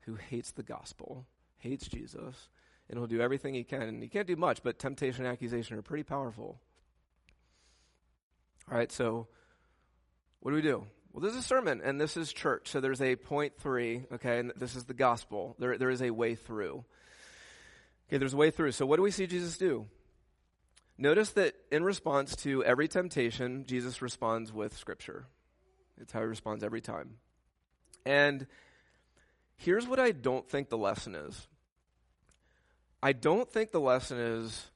who 0.00 0.14
hates 0.14 0.52
the 0.52 0.62
gospel, 0.62 1.26
hates 1.58 1.86
Jesus, 1.86 2.48
and 2.88 2.98
he'll 2.98 3.06
do 3.06 3.20
everything 3.20 3.54
he 3.54 3.64
can. 3.64 3.82
And 3.82 4.02
he 4.02 4.08
can't 4.08 4.26
do 4.26 4.36
much, 4.36 4.62
but 4.62 4.78
temptation 4.78 5.24
and 5.24 5.32
accusation 5.32 5.76
are 5.76 5.82
pretty 5.82 6.02
powerful. 6.02 6.60
All 8.70 8.76
right, 8.76 8.90
so 8.90 9.28
what 10.40 10.50
do 10.50 10.56
we 10.56 10.62
do? 10.62 10.86
Well, 11.12 11.22
this 11.22 11.32
is 11.32 11.38
a 11.38 11.42
sermon, 11.42 11.80
and 11.84 12.00
this 12.00 12.16
is 12.16 12.32
church. 12.32 12.68
So 12.68 12.80
there's 12.80 13.00
a 13.00 13.14
point 13.14 13.52
three, 13.58 14.04
okay, 14.12 14.40
and 14.40 14.52
this 14.56 14.74
is 14.74 14.84
the 14.84 14.94
gospel. 14.94 15.54
There, 15.58 15.78
there 15.78 15.90
is 15.90 16.02
a 16.02 16.10
way 16.10 16.34
through. 16.34 16.84
Okay, 18.08 18.18
there's 18.18 18.34
a 18.34 18.38
way 18.38 18.50
through. 18.50 18.72
So 18.72 18.84
what 18.84 18.96
do 18.96 19.02
we 19.02 19.10
see 19.10 19.26
Jesus 19.26 19.56
do? 19.56 19.86
Notice 20.96 21.30
that 21.32 21.54
in 21.72 21.82
response 21.82 22.36
to 22.36 22.64
every 22.64 22.86
temptation, 22.88 23.64
Jesus 23.66 24.00
responds 24.00 24.52
with 24.52 24.76
Scripture. 24.76 25.26
It's 26.00 26.12
how 26.12 26.20
he 26.20 26.26
responds 26.26 26.62
every 26.62 26.80
time. 26.80 27.16
And 28.06 28.46
here's 29.56 29.86
what 29.86 29.98
I 29.98 30.12
don't 30.12 30.48
think 30.48 30.68
the 30.68 30.78
lesson 30.78 31.14
is 31.14 31.48
I 33.02 33.12
don't 33.12 33.50
think 33.50 33.70
the 33.70 33.80
lesson 33.80 34.18
is 34.18 34.70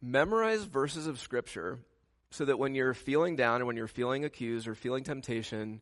memorize 0.00 0.64
verses 0.64 1.06
of 1.06 1.18
Scripture 1.18 1.80
so 2.30 2.44
that 2.44 2.58
when 2.58 2.74
you're 2.74 2.94
feeling 2.94 3.36
down 3.36 3.56
and 3.56 3.66
when 3.66 3.76
you're 3.76 3.86
feeling 3.86 4.24
accused 4.24 4.66
or 4.66 4.74
feeling 4.74 5.04
temptation, 5.04 5.80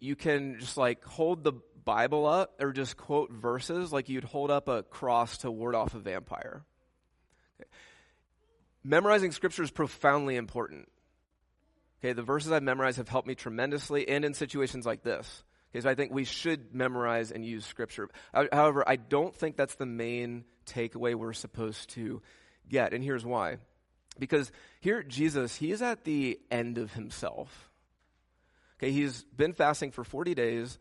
you 0.00 0.16
can 0.16 0.58
just 0.58 0.76
like 0.76 1.04
hold 1.04 1.44
the 1.44 1.52
Bible 1.84 2.26
up 2.26 2.60
or 2.60 2.72
just 2.72 2.96
quote 2.96 3.30
verses 3.30 3.92
like 3.92 4.08
you'd 4.08 4.24
hold 4.24 4.50
up 4.50 4.68
a 4.68 4.82
cross 4.82 5.38
to 5.38 5.50
ward 5.50 5.74
off 5.74 5.94
a 5.94 5.98
vampire. 5.98 6.64
Okay. 7.60 7.68
Memorizing 8.84 9.32
scripture 9.32 9.62
is 9.62 9.70
profoundly 9.70 10.36
important. 10.36 10.88
Okay, 12.00 12.12
the 12.12 12.22
verses 12.22 12.52
I've 12.52 12.62
memorized 12.62 12.98
have 12.98 13.08
helped 13.08 13.26
me 13.26 13.34
tremendously 13.34 14.06
and 14.06 14.26
in 14.26 14.34
situations 14.34 14.84
like 14.84 15.02
this. 15.02 15.42
Okay, 15.70 15.80
so 15.80 15.88
I 15.88 15.94
think 15.94 16.12
we 16.12 16.24
should 16.24 16.74
memorize 16.74 17.32
and 17.32 17.44
use 17.44 17.64
scripture. 17.64 18.10
However, 18.32 18.84
I 18.86 18.96
don't 18.96 19.34
think 19.34 19.56
that's 19.56 19.76
the 19.76 19.86
main 19.86 20.44
takeaway 20.66 21.14
we're 21.14 21.32
supposed 21.32 21.90
to 21.90 22.20
get. 22.68 22.92
And 22.92 23.02
here's 23.02 23.24
why. 23.24 23.56
Because 24.18 24.52
here, 24.80 25.02
Jesus, 25.02 25.56
he 25.56 25.72
is 25.72 25.80
at 25.80 26.04
the 26.04 26.38
end 26.50 26.76
of 26.76 26.92
himself. 26.92 27.70
Okay, 28.78 28.92
he's 28.92 29.24
been 29.24 29.54
fasting 29.54 29.92
for 29.92 30.04
40 30.04 30.34
days. 30.34 30.78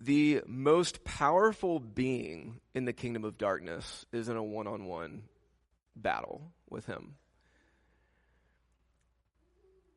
The 0.00 0.42
most 0.46 1.02
powerful 1.02 1.80
being 1.80 2.60
in 2.74 2.84
the 2.84 2.92
kingdom 2.92 3.24
of 3.24 3.38
darkness 3.38 4.06
is 4.12 4.28
in 4.28 4.36
a 4.36 4.42
one 4.42 4.68
on 4.68 4.84
one 4.84 5.24
battle 5.96 6.52
with 6.70 6.86
him. 6.86 7.14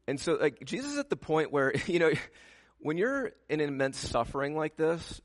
And 0.07 0.19
so, 0.19 0.33
like, 0.33 0.63
Jesus 0.65 0.93
is 0.93 0.97
at 0.97 1.09
the 1.09 1.15
point 1.15 1.51
where, 1.51 1.73
you 1.87 1.99
know, 1.99 2.11
when 2.79 2.97
you're 2.97 3.31
in 3.49 3.61
immense 3.61 3.97
suffering 3.97 4.55
like 4.55 4.75
this, 4.75 5.21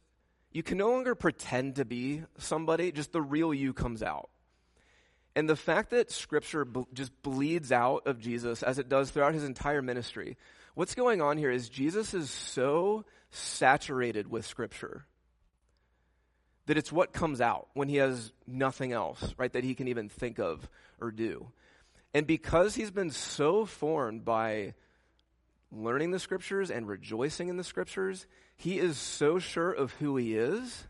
you 0.53 0.63
can 0.63 0.79
no 0.79 0.91
longer 0.91 1.15
pretend 1.15 1.77
to 1.77 1.85
be 1.85 2.23
somebody, 2.39 2.93
just 2.93 3.13
the 3.13 3.23
real 3.23 3.53
you 3.53 3.73
comes 3.73 4.03
out. 4.03 4.31
And 5.35 5.49
the 5.49 5.57
fact 5.57 5.91
that 5.91 6.11
scripture 6.11 6.67
just 6.95 7.13
bleeds 7.23 7.71
out 7.71 8.07
of 8.07 8.21
Jesus 8.21 8.63
as 8.63 8.79
it 8.79 8.89
does 8.89 9.11
throughout 9.11 9.35
his 9.35 9.45
entire 9.45 9.83
ministry, 9.83 10.39
what's 10.75 10.95
going 10.95 11.21
on 11.21 11.37
here 11.37 11.51
is 11.51 11.69
Jesus 11.69 12.15
is 12.15 12.31
so 12.31 13.05
saturated 13.31 14.31
with 14.31 14.47
scripture 14.47 15.05
that 16.67 16.77
it's 16.77 16.93
what 16.93 17.13
comes 17.13 17.41
out 17.41 17.69
when 17.75 17.89
he 17.89 17.97
has 17.97 18.33
nothing 18.47 18.93
else, 18.93 19.35
right, 19.39 19.53
that 19.53 19.65
he 19.65 19.75
can 19.75 19.89
even 19.89 20.09
think 20.09 20.39
of 20.39 20.69
or 21.01 21.11
do. 21.11 21.49
And 22.13 22.27
because 22.27 22.75
he's 22.75 22.91
been 22.91 23.11
so 23.11 23.67
formed 23.67 24.25
by 24.25 24.75
learning 25.71 26.11
the 26.11 26.19
scriptures 26.19 26.71
and 26.71 26.89
rejoicing 26.89 27.49
in 27.49 27.57
the 27.57 27.65
scriptures, 27.65 28.27
he 28.57 28.79
is 28.79 28.97
so 28.97 29.39
sure 29.39 29.71
of 29.71 29.93
who 29.95 30.17
he 30.17 30.37
is. 30.37 30.87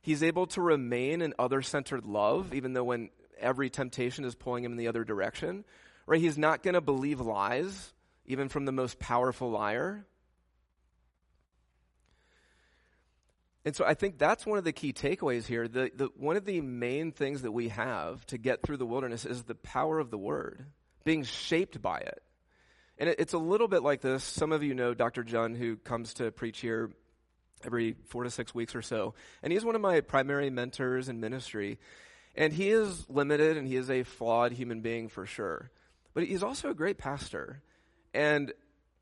He's 0.00 0.22
able 0.22 0.46
to 0.48 0.60
remain 0.60 1.22
in 1.22 1.34
other 1.38 1.62
centered 1.62 2.04
love, 2.04 2.54
even 2.54 2.72
though 2.72 2.84
when 2.84 3.10
every 3.38 3.70
temptation 3.70 4.24
is 4.24 4.34
pulling 4.34 4.64
him 4.64 4.72
in 4.72 4.78
the 4.78 4.88
other 4.88 5.04
direction, 5.04 5.64
right? 6.06 6.20
He's 6.20 6.38
not 6.38 6.62
going 6.62 6.74
to 6.74 6.80
believe 6.80 7.20
lies, 7.20 7.92
even 8.26 8.48
from 8.48 8.64
the 8.64 8.72
most 8.72 8.98
powerful 8.98 9.50
liar. 9.50 10.04
And 13.64 13.74
so 13.74 13.84
I 13.84 13.94
think 13.94 14.18
that's 14.18 14.46
one 14.46 14.58
of 14.58 14.64
the 14.64 14.72
key 14.72 14.92
takeaways 14.92 15.46
here. 15.46 15.68
The, 15.68 15.90
the, 15.94 16.08
one 16.16 16.36
of 16.36 16.44
the 16.44 16.60
main 16.60 17.12
things 17.12 17.42
that 17.42 17.52
we 17.52 17.68
have 17.68 18.24
to 18.26 18.38
get 18.38 18.62
through 18.62 18.76
the 18.78 18.86
wilderness 18.86 19.24
is 19.26 19.42
the 19.42 19.54
power 19.54 19.98
of 19.98 20.10
the 20.10 20.18
word, 20.18 20.64
being 21.04 21.24
shaped 21.24 21.82
by 21.82 21.98
it. 21.98 22.22
And 22.98 23.10
it, 23.10 23.16
it's 23.18 23.32
a 23.32 23.38
little 23.38 23.68
bit 23.68 23.82
like 23.82 24.00
this. 24.00 24.24
Some 24.24 24.52
of 24.52 24.62
you 24.62 24.74
know 24.74 24.94
Dr. 24.94 25.24
John, 25.24 25.54
who 25.54 25.76
comes 25.76 26.14
to 26.14 26.30
preach 26.30 26.60
here 26.60 26.90
every 27.64 27.96
four 28.06 28.24
to 28.24 28.30
six 28.30 28.54
weeks 28.54 28.74
or 28.74 28.82
so. 28.82 29.14
And 29.42 29.52
he's 29.52 29.64
one 29.64 29.74
of 29.74 29.80
my 29.80 30.00
primary 30.00 30.50
mentors 30.50 31.08
in 31.08 31.20
ministry. 31.20 31.78
And 32.36 32.52
he 32.52 32.70
is 32.70 33.08
limited 33.08 33.56
and 33.56 33.66
he 33.66 33.76
is 33.76 33.90
a 33.90 34.04
flawed 34.04 34.52
human 34.52 34.80
being 34.80 35.08
for 35.08 35.26
sure. 35.26 35.70
But 36.14 36.24
he's 36.24 36.42
also 36.42 36.70
a 36.70 36.74
great 36.74 36.98
pastor. 36.98 37.62
And 38.14 38.52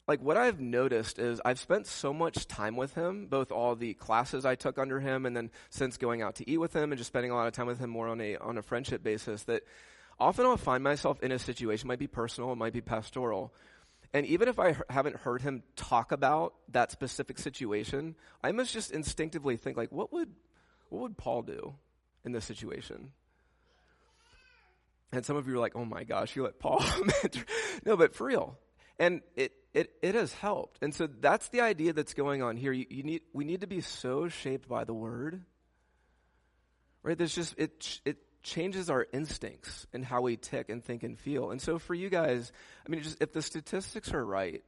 like 0.07 0.21
what 0.21 0.37
I've 0.37 0.61
noticed 0.61 1.19
is 1.19 1.41
I've 1.45 1.59
spent 1.59 1.87
so 1.87 2.13
much 2.13 2.47
time 2.47 2.77
with 2.77 2.95
him, 2.95 3.27
both 3.27 3.51
all 3.51 3.75
the 3.75 3.95
classes 3.95 4.45
I 4.45 4.55
took 4.55 4.79
under 4.79 5.01
him 5.01 5.27
and 5.27 5.37
then 5.37 5.51
since 5.71 5.97
going 5.97 6.23
out 6.23 6.37
to 6.37 6.51
eat 6.51 6.59
with 6.59 6.75
him 6.75 6.93
and 6.93 6.99
just 6.99 7.09
spending 7.09 7.31
a 7.31 7.35
lot 7.35 7.47
of 7.47 7.53
time 7.53 7.67
with 7.67 7.79
him 7.79 7.91
more 7.91 8.09
on 8.09 8.21
a 8.21 8.37
on 8.37 8.59
a 8.59 8.63
friendship 8.63 9.03
basis 9.03 9.43
that 9.45 9.63
often 10.19 10.47
I'll 10.47 10.57
find 10.57 10.85
myself 10.85 11.21
in 11.23 11.33
a 11.33 11.39
situation, 11.39 11.89
might 11.89 11.99
be 11.99 12.07
personal, 12.07 12.53
it 12.53 12.57
might 12.57 12.73
be 12.73 12.81
pastoral, 12.81 13.53
and 14.13 14.27
even 14.27 14.49
if 14.49 14.59
I 14.59 14.71
h- 14.71 14.77
haven't 14.89 15.17
heard 15.17 15.43
him 15.43 15.63
talk 15.75 16.13
about 16.13 16.55
that 16.71 16.91
specific 16.91 17.39
situation, 17.39 18.15
I 18.43 18.53
must 18.53 18.73
just 18.73 18.91
instinctively 18.91 19.59
think 19.59 19.77
like, 19.77 19.93
what 19.93 20.13
would, 20.13 20.31
what 20.89 21.03
would 21.03 21.19
Paul 21.19 21.43
do 21.43 21.75
in 22.25 22.33
this 22.33 22.45
situation? 22.45 23.13
And 25.13 25.25
some 25.25 25.37
of 25.37 25.47
you 25.47 25.57
are 25.57 25.59
like, 25.59 25.77
oh 25.77 25.85
my 25.85 26.05
gosh, 26.05 26.35
you 26.35 26.45
let 26.45 26.59
Paul 26.59 26.83
No, 27.85 27.97
but 27.97 28.15
for 28.15 28.27
real. 28.27 28.59
And 28.99 29.21
it, 29.35 29.53
it, 29.77 29.93
it 30.01 30.15
has 30.15 30.33
helped. 30.33 30.79
And 30.83 30.95
so 30.95 31.07
that's 31.07 31.49
the 31.51 31.61
idea 31.61 31.93
that's 31.93 32.15
going 32.15 32.43
on 32.43 32.57
here. 32.57 32.73
You, 32.73 32.87
you 32.89 33.03
need, 33.03 33.21
we 33.35 33.45
need 33.45 33.61
to 33.61 33.67
be 33.67 33.83
so 33.83 34.29
shaped 34.29 34.69
by 34.69 34.85
the 34.85 34.95
word. 34.95 35.43
Right? 37.03 37.17
There's 37.17 37.35
just, 37.35 37.55
it, 37.59 38.01
it 38.07 38.17
changes 38.43 38.89
our 38.89 39.07
instincts 39.13 39.87
and 39.93 40.03
how 40.03 40.23
we 40.23 40.39
tick 40.39 40.71
and 40.71 40.83
think 40.83 41.03
and 41.03 41.19
feel. 41.19 41.51
And 41.51 41.61
so 41.61 41.79
for 41.79 41.95
you 41.95 42.09
guys, 42.09 42.51
I 42.87 42.91
mean, 42.91 43.03
just 43.03 43.21
if 43.21 43.35
the 43.35 43.43
statistics 43.43 44.15
are 44.15 44.25
right, 44.25 44.65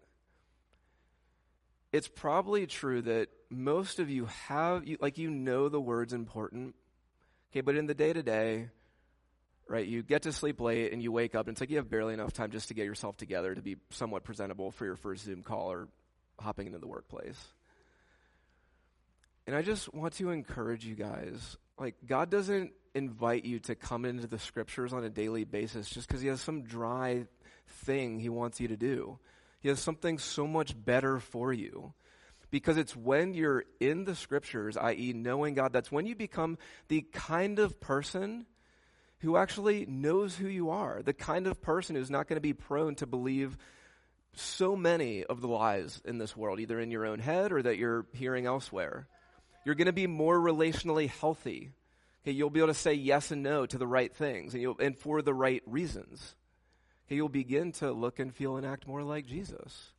it's 1.91 2.09
probably 2.09 2.67
true 2.67 3.01
that 3.01 3.29
most 3.49 4.01
of 4.01 4.11
you 4.11 4.27
have, 4.47 4.87
you, 4.87 4.99
like, 5.01 5.17
you 5.17 5.31
know 5.31 5.71
the 5.71 5.81
word's 5.81 6.13
important. 6.13 6.75
Okay, 7.51 7.63
but 7.63 7.77
in 7.77 7.87
the 7.87 7.95
day 7.95 8.13
to 8.13 8.23
day, 8.23 8.69
right, 9.69 9.87
you 9.87 10.03
get 10.03 10.23
to 10.23 10.33
sleep 10.33 10.61
late 10.61 10.93
and 10.93 11.03
you 11.03 11.13
wake 11.13 11.35
up 11.35 11.47
and 11.47 11.55
it's 11.55 11.61
like 11.61 11.71
you 11.71 11.77
have 11.77 11.91
barely 11.91 12.15
enough 12.15 12.33
time 12.33 12.51
just 12.51 12.69
to 12.69 12.75
get 12.75 12.87
yourself 12.87 13.17
together 13.17 13.55
to 13.55 13.63
be 13.63 13.77
somewhat 13.91 14.25
presentable 14.25 14.71
for 14.71 14.85
your 14.85 14.97
first 14.97 15.25
Zoom 15.25 15.43
call 15.43 15.71
or 15.71 15.89
hopping 16.41 16.67
into 16.67 16.79
the 16.79 16.87
workplace. 16.87 17.39
And 19.47 19.57
I 19.57 19.63
just 19.63 19.93
want 19.95 20.15
to 20.15 20.31
encourage 20.31 20.85
you 20.85 20.95
guys 20.95 21.57
like, 21.79 21.95
God 22.07 22.31
doesn't 22.31 22.73
invite 22.95 23.45
you 23.45 23.61
to 23.61 23.75
come 23.75 24.05
into 24.05 24.27
the 24.27 24.39
scriptures 24.39 24.93
on 24.93 25.05
a 25.05 25.11
daily 25.11 25.45
basis 25.45 25.89
just 25.89 26.09
because 26.09 26.21
He 26.21 26.29
has 26.29 26.41
some 26.41 26.63
dry 26.63 27.27
thing 27.85 28.19
He 28.19 28.29
wants 28.29 28.61
you 28.61 28.69
to 28.69 28.77
do. 28.77 29.19
He 29.61 29.69
has 29.69 29.81
something 29.81 30.19
so 30.19 30.47
much 30.47 30.75
better 30.77 31.19
for 31.19 31.53
you. 31.53 31.93
Because 32.51 32.79
it's 32.79 32.97
when 32.97 33.35
you're 33.35 33.65
in 33.79 34.05
the 34.05 34.15
scriptures, 34.15 34.77
i.e., 34.79 35.13
knowing 35.13 35.55
God, 35.55 35.73
that's 35.73 35.93
when 35.93 36.07
you 36.07 36.15
become 36.15 36.57
the 36.89 37.03
kind 37.13 37.59
of 37.59 37.79
person 37.79 38.47
who 39.21 39.37
actually 39.37 39.85
knows 39.87 40.37
who 40.37 40.49
you 40.49 40.71
are, 40.71 41.03
the 41.03 41.13
kind 41.13 41.47
of 41.47 41.61
person 41.61 41.97
who's 41.97 42.11
not 42.11 42.29
going 42.29 42.37
to 42.37 42.41
be 42.41 42.53
prone 42.53 42.95
to 42.97 43.07
believe 43.07 43.57
so 44.35 44.77
many 44.77 45.25
of 45.25 45.41
the 45.41 45.49
lies 45.49 46.01
in 46.05 46.19
this 46.19 46.37
world, 46.37 46.61
either 46.61 46.79
in 46.79 46.91
your 46.91 47.05
own 47.05 47.19
head 47.19 47.53
or 47.53 47.63
that 47.63 47.79
you're 47.79 48.07
hearing 48.13 48.47
elsewhere. 48.47 49.09
You're 49.65 49.75
going 49.75 49.87
to 49.87 49.93
be 49.93 50.07
more 50.07 50.39
relationally 50.39 51.09
healthy. 51.09 51.71
Okay, 52.23 52.33
you'll 52.33 52.51
be 52.51 52.61
able 52.61 52.69
to 52.69 52.75
say 52.75 52.95
yes 52.95 53.31
and 53.31 53.43
no 53.43 53.67
to 53.67 53.79
the 53.79 53.87
right 53.87 54.15
things 54.15 54.55
and, 54.55 54.63
you'll, 54.63 54.79
and 54.79 54.97
for 54.97 55.23
the 55.23 55.35
right 55.35 55.63
reasons. 55.67 56.37
Okay, 57.07 57.17
you'll 57.17 57.29
begin 57.29 57.73
to 57.73 57.91
look 57.91 58.19
and 58.19 58.35
feel 58.35 58.57
and 58.57 58.67
act 58.67 58.87
more 58.87 59.03
like 59.03 59.27
Jesus. 59.27 59.93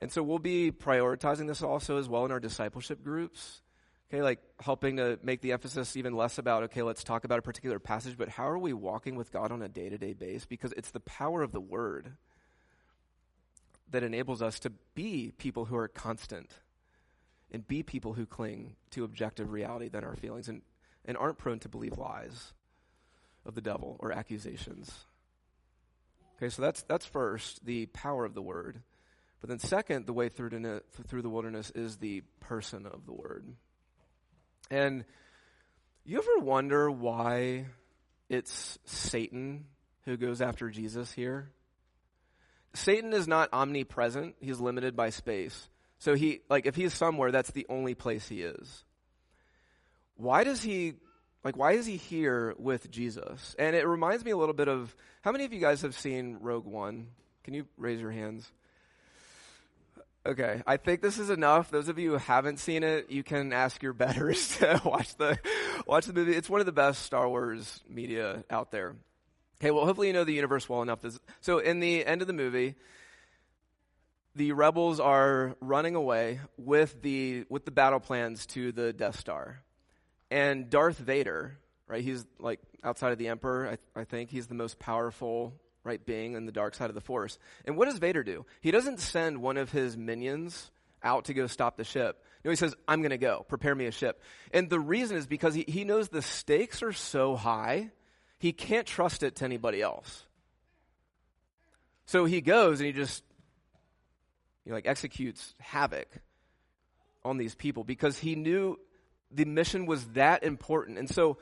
And 0.00 0.10
so 0.10 0.22
we'll 0.22 0.38
be 0.38 0.72
prioritizing 0.72 1.46
this 1.46 1.62
also 1.62 1.98
as 1.98 2.08
well 2.08 2.24
in 2.24 2.32
our 2.32 2.40
discipleship 2.40 3.04
groups. 3.04 3.62
Okay, 4.12 4.22
like 4.22 4.40
helping 4.58 4.96
to 4.96 5.20
make 5.22 5.40
the 5.40 5.52
emphasis 5.52 5.96
even 5.96 6.16
less 6.16 6.38
about, 6.38 6.64
okay, 6.64 6.82
let's 6.82 7.04
talk 7.04 7.22
about 7.24 7.38
a 7.38 7.42
particular 7.42 7.78
passage, 7.78 8.18
but 8.18 8.28
how 8.28 8.48
are 8.48 8.58
we 8.58 8.72
walking 8.72 9.14
with 9.14 9.30
God 9.30 9.52
on 9.52 9.62
a 9.62 9.68
day 9.68 9.88
to 9.88 9.98
day 9.98 10.14
basis? 10.14 10.46
Because 10.46 10.72
it's 10.76 10.90
the 10.90 11.00
power 11.00 11.42
of 11.42 11.52
the 11.52 11.60
Word 11.60 12.16
that 13.92 14.02
enables 14.02 14.42
us 14.42 14.58
to 14.60 14.72
be 14.96 15.32
people 15.38 15.64
who 15.64 15.76
are 15.76 15.86
constant 15.86 16.50
and 17.52 17.66
be 17.66 17.84
people 17.84 18.14
who 18.14 18.26
cling 18.26 18.74
to 18.90 19.04
objective 19.04 19.52
reality 19.52 19.88
than 19.88 20.02
our 20.02 20.16
feelings 20.16 20.48
and, 20.48 20.62
and 21.04 21.16
aren't 21.16 21.38
prone 21.38 21.60
to 21.60 21.68
believe 21.68 21.96
lies 21.96 22.52
of 23.46 23.54
the 23.54 23.60
devil 23.60 23.96
or 24.00 24.10
accusations. 24.10 24.92
Okay, 26.36 26.48
so 26.48 26.62
that's, 26.62 26.82
that's 26.82 27.06
first, 27.06 27.64
the 27.64 27.86
power 27.86 28.24
of 28.24 28.34
the 28.34 28.42
word. 28.42 28.80
But 29.40 29.50
then, 29.50 29.58
second, 29.60 30.06
the 30.06 30.12
way 30.12 30.28
through, 30.28 30.50
to, 30.50 30.82
through 31.06 31.22
the 31.22 31.30
wilderness 31.30 31.70
is 31.74 31.96
the 31.96 32.22
person 32.40 32.86
of 32.86 33.06
the 33.06 33.12
word. 33.12 33.46
And 34.70 35.04
you 36.04 36.18
ever 36.18 36.44
wonder 36.44 36.90
why 36.90 37.66
it's 38.28 38.78
Satan 38.84 39.66
who 40.04 40.16
goes 40.16 40.40
after 40.40 40.70
Jesus 40.70 41.12
here? 41.12 41.50
Satan 42.74 43.12
is 43.12 43.26
not 43.26 43.48
omnipresent, 43.52 44.36
he's 44.40 44.60
limited 44.60 44.94
by 44.94 45.10
space. 45.10 45.68
So 45.98 46.14
he, 46.14 46.40
like, 46.48 46.66
if 46.66 46.76
he's 46.76 46.94
somewhere, 46.94 47.32
that's 47.32 47.50
the 47.50 47.66
only 47.68 47.94
place 47.94 48.28
he 48.28 48.42
is. 48.42 48.84
Why 50.16 50.44
does 50.44 50.62
he, 50.62 50.94
like, 51.42 51.56
why 51.56 51.72
is 51.72 51.84
he 51.84 51.96
here 51.96 52.54
with 52.58 52.90
Jesus? 52.90 53.56
And 53.58 53.74
it 53.74 53.86
reminds 53.86 54.24
me 54.24 54.30
a 54.30 54.36
little 54.36 54.54
bit 54.54 54.68
of, 54.68 54.94
how 55.22 55.32
many 55.32 55.44
of 55.44 55.52
you 55.52 55.60
guys 55.60 55.82
have 55.82 55.94
seen 55.94 56.38
Rogue 56.40 56.66
One? 56.66 57.08
Can 57.42 57.54
you 57.54 57.66
raise 57.76 58.00
your 58.00 58.12
hands? 58.12 58.50
Okay, 60.26 60.62
I 60.66 60.76
think 60.76 61.00
this 61.00 61.18
is 61.18 61.30
enough. 61.30 61.70
Those 61.70 61.88
of 61.88 61.98
you 61.98 62.10
who 62.10 62.16
haven't 62.18 62.58
seen 62.58 62.82
it, 62.82 63.10
you 63.10 63.22
can 63.22 63.54
ask 63.54 63.82
your 63.82 63.94
betters 63.94 64.56
to 64.58 64.80
watch 64.84 65.16
the 65.16 65.38
watch 65.86 66.04
the 66.04 66.12
movie. 66.12 66.34
It's 66.34 66.50
one 66.50 66.60
of 66.60 66.66
the 66.66 66.72
best 66.72 67.02
Star 67.02 67.26
Wars 67.26 67.80
media 67.88 68.44
out 68.50 68.70
there. 68.70 68.96
Okay, 69.60 69.70
well, 69.70 69.86
hopefully 69.86 70.08
you 70.08 70.12
know 70.12 70.24
the 70.24 70.34
universe 70.34 70.68
well 70.68 70.82
enough. 70.82 71.00
So, 71.40 71.58
in 71.58 71.80
the 71.80 72.04
end 72.04 72.20
of 72.20 72.26
the 72.26 72.34
movie, 72.34 72.74
the 74.36 74.52
rebels 74.52 75.00
are 75.00 75.56
running 75.60 75.94
away 75.94 76.40
with 76.58 77.00
the 77.00 77.46
with 77.48 77.64
the 77.64 77.70
battle 77.70 78.00
plans 78.00 78.44
to 78.46 78.72
the 78.72 78.92
Death 78.92 79.18
Star, 79.18 79.62
and 80.30 80.68
Darth 80.68 80.98
Vader, 80.98 81.58
right? 81.88 82.04
He's 82.04 82.26
like 82.38 82.60
outside 82.84 83.12
of 83.12 83.18
the 83.18 83.28
Emperor. 83.28 83.78
I, 83.96 84.00
I 84.00 84.04
think 84.04 84.28
he's 84.28 84.48
the 84.48 84.54
most 84.54 84.78
powerful 84.78 85.54
right 85.84 86.04
being 86.04 86.34
in 86.34 86.46
the 86.46 86.52
dark 86.52 86.74
side 86.74 86.90
of 86.90 86.94
the 86.94 87.00
Force. 87.00 87.38
And 87.64 87.76
what 87.76 87.86
does 87.86 87.98
Vader 87.98 88.22
do? 88.22 88.44
He 88.60 88.70
doesn't 88.70 89.00
send 89.00 89.40
one 89.40 89.56
of 89.56 89.70
his 89.70 89.96
minions 89.96 90.70
out 91.02 91.26
to 91.26 91.34
go 91.34 91.46
stop 91.46 91.76
the 91.76 91.84
ship. 91.84 92.22
No, 92.44 92.50
he 92.50 92.56
says, 92.56 92.74
I'm 92.86 93.00
going 93.00 93.10
to 93.10 93.18
go. 93.18 93.44
Prepare 93.48 93.74
me 93.74 93.86
a 93.86 93.92
ship. 93.92 94.22
And 94.52 94.68
the 94.68 94.80
reason 94.80 95.16
is 95.16 95.26
because 95.26 95.54
he, 95.54 95.64
he 95.66 95.84
knows 95.84 96.08
the 96.08 96.22
stakes 96.22 96.82
are 96.82 96.92
so 96.92 97.36
high, 97.36 97.90
he 98.38 98.52
can't 98.52 98.86
trust 98.86 99.22
it 99.22 99.36
to 99.36 99.44
anybody 99.44 99.82
else. 99.82 100.26
So 102.06 102.24
he 102.24 102.40
goes 102.40 102.80
and 102.80 102.86
he 102.86 102.92
just 102.92 103.22
he 104.64 104.72
like 104.72 104.86
executes 104.86 105.54
havoc 105.58 106.08
on 107.24 107.36
these 107.36 107.54
people 107.54 107.84
because 107.84 108.18
he 108.18 108.34
knew 108.34 108.78
the 109.30 109.44
mission 109.44 109.86
was 109.86 110.04
that 110.08 110.42
important. 110.42 110.98
And 110.98 111.08
so 111.08 111.38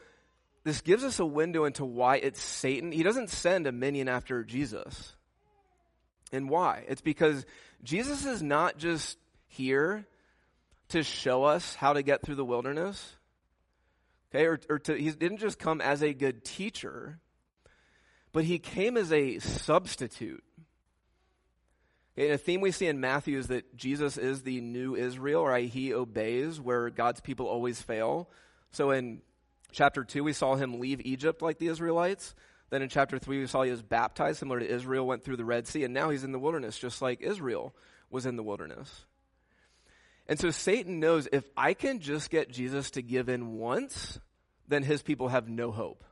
this 0.69 0.81
gives 0.81 1.05
us 1.05 1.19
a 1.19 1.27
window 1.27 1.65
into 1.65 1.85
why 1.85 2.17
it's 2.17 2.43
Satan. 2.43 2.93
He 2.93 3.03
doesn't 3.03 3.31
send 3.31 3.67
a 3.67 3.73
minion 3.73 4.09
after 4.09 4.45
Jesus. 4.45 5.15
And 6.33 6.51
why? 6.51 6.85
It's 6.89 7.01
because 7.01 7.47
Jesus 7.83 8.27
is 8.27 8.43
not 8.43 8.79
just 8.79 9.19
here 9.47 10.07
to 10.91 11.03
show 11.03 11.45
us 11.45 11.75
how 11.75 11.93
to 11.93 12.03
get 12.03 12.23
through 12.23 12.35
the 12.35 12.45
wilderness. 12.45 13.17
Okay, 14.35 14.45
or, 14.45 14.61
or 14.69 14.79
to, 14.81 14.95
he 14.95 15.11
didn't 15.11 15.39
just 15.39 15.59
come 15.59 15.81
as 15.81 16.03
a 16.03 16.13
good 16.13 16.45
teacher, 16.45 17.19
but 18.33 18.45
he 18.45 18.59
came 18.59 18.97
as 18.97 19.13
a 19.13 19.39
substitute. 19.39 20.45
And 22.17 22.33
a 22.33 22.39
theme 22.39 22.61
we 22.61 22.73
see 22.73 22.87
in 22.87 23.01
Matthew 23.01 23.39
is 23.39 23.47
that 23.47 23.77
Jesus 23.77 24.19
is 24.19 24.43
the 24.43 24.61
new 24.61 24.97
Israel, 24.97 25.47
right? 25.47 25.69
He 25.69 25.95
obeys 25.95 26.61
where 26.61 26.91
God's 26.91 27.21
people 27.21 27.47
always 27.47 27.81
fail. 27.81 28.29
So 28.73 28.91
in 28.91 29.23
chapter 29.73 30.05
2, 30.05 30.25
we 30.25 30.33
saw 30.33 30.55
him 30.57 30.81
leave 30.81 31.01
Egypt 31.05 31.43
like 31.43 31.59
the 31.59 31.69
Israelites. 31.69 32.35
Then 32.71 32.83
in 32.83 32.89
chapter 32.89 33.19
3, 33.19 33.41
we 33.41 33.47
saw 33.47 33.63
he 33.63 33.71
was 33.71 33.83
baptized, 33.83 34.39
similar 34.39 34.61
to 34.61 34.69
Israel, 34.69 35.07
went 35.07 35.25
through 35.25 35.37
the 35.37 35.45
Red 35.45 35.67
Sea, 35.67 35.85
and 35.85 35.95
now 35.95 36.11
he's 36.11 36.25
in 36.25 36.33
the 36.33 36.39
wilderness, 36.39 36.79
just 36.79 37.01
like 37.01 37.21
Israel 37.21 37.75
was 38.11 38.27
in 38.27 38.37
the 38.37 38.43
wilderness. 38.43 39.07
And 40.27 40.39
so 40.39 40.51
Satan 40.51 41.01
knows 41.01 41.29
if 41.33 41.49
I 41.57 41.73
can 41.73 42.01
just 42.01 42.31
get 42.31 42.51
Jesus 42.51 42.91
to 42.93 43.03
give 43.03 43.29
in 43.31 43.55
once, 43.55 44.21
then 44.69 44.83
his 44.83 45.03
people 45.03 45.29
have 45.29 45.49
no 45.49 45.71
hope. 45.71 46.05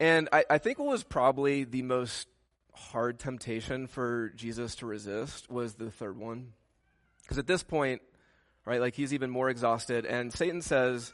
And 0.00 0.28
I, 0.32 0.44
I 0.50 0.58
think 0.58 0.78
what 0.78 0.88
was 0.88 1.04
probably 1.04 1.64
the 1.64 1.82
most 1.82 2.28
hard 2.74 3.18
temptation 3.18 3.86
for 3.86 4.30
Jesus 4.36 4.74
to 4.76 4.86
resist 4.86 5.50
was 5.50 5.74
the 5.74 5.90
third 5.90 6.18
one. 6.18 6.52
Because 7.22 7.38
at 7.38 7.46
this 7.46 7.62
point, 7.62 8.02
right, 8.66 8.80
like 8.80 8.94
he's 8.94 9.14
even 9.14 9.30
more 9.30 9.48
exhausted, 9.48 10.04
and 10.04 10.32
Satan 10.32 10.60
says, 10.60 11.12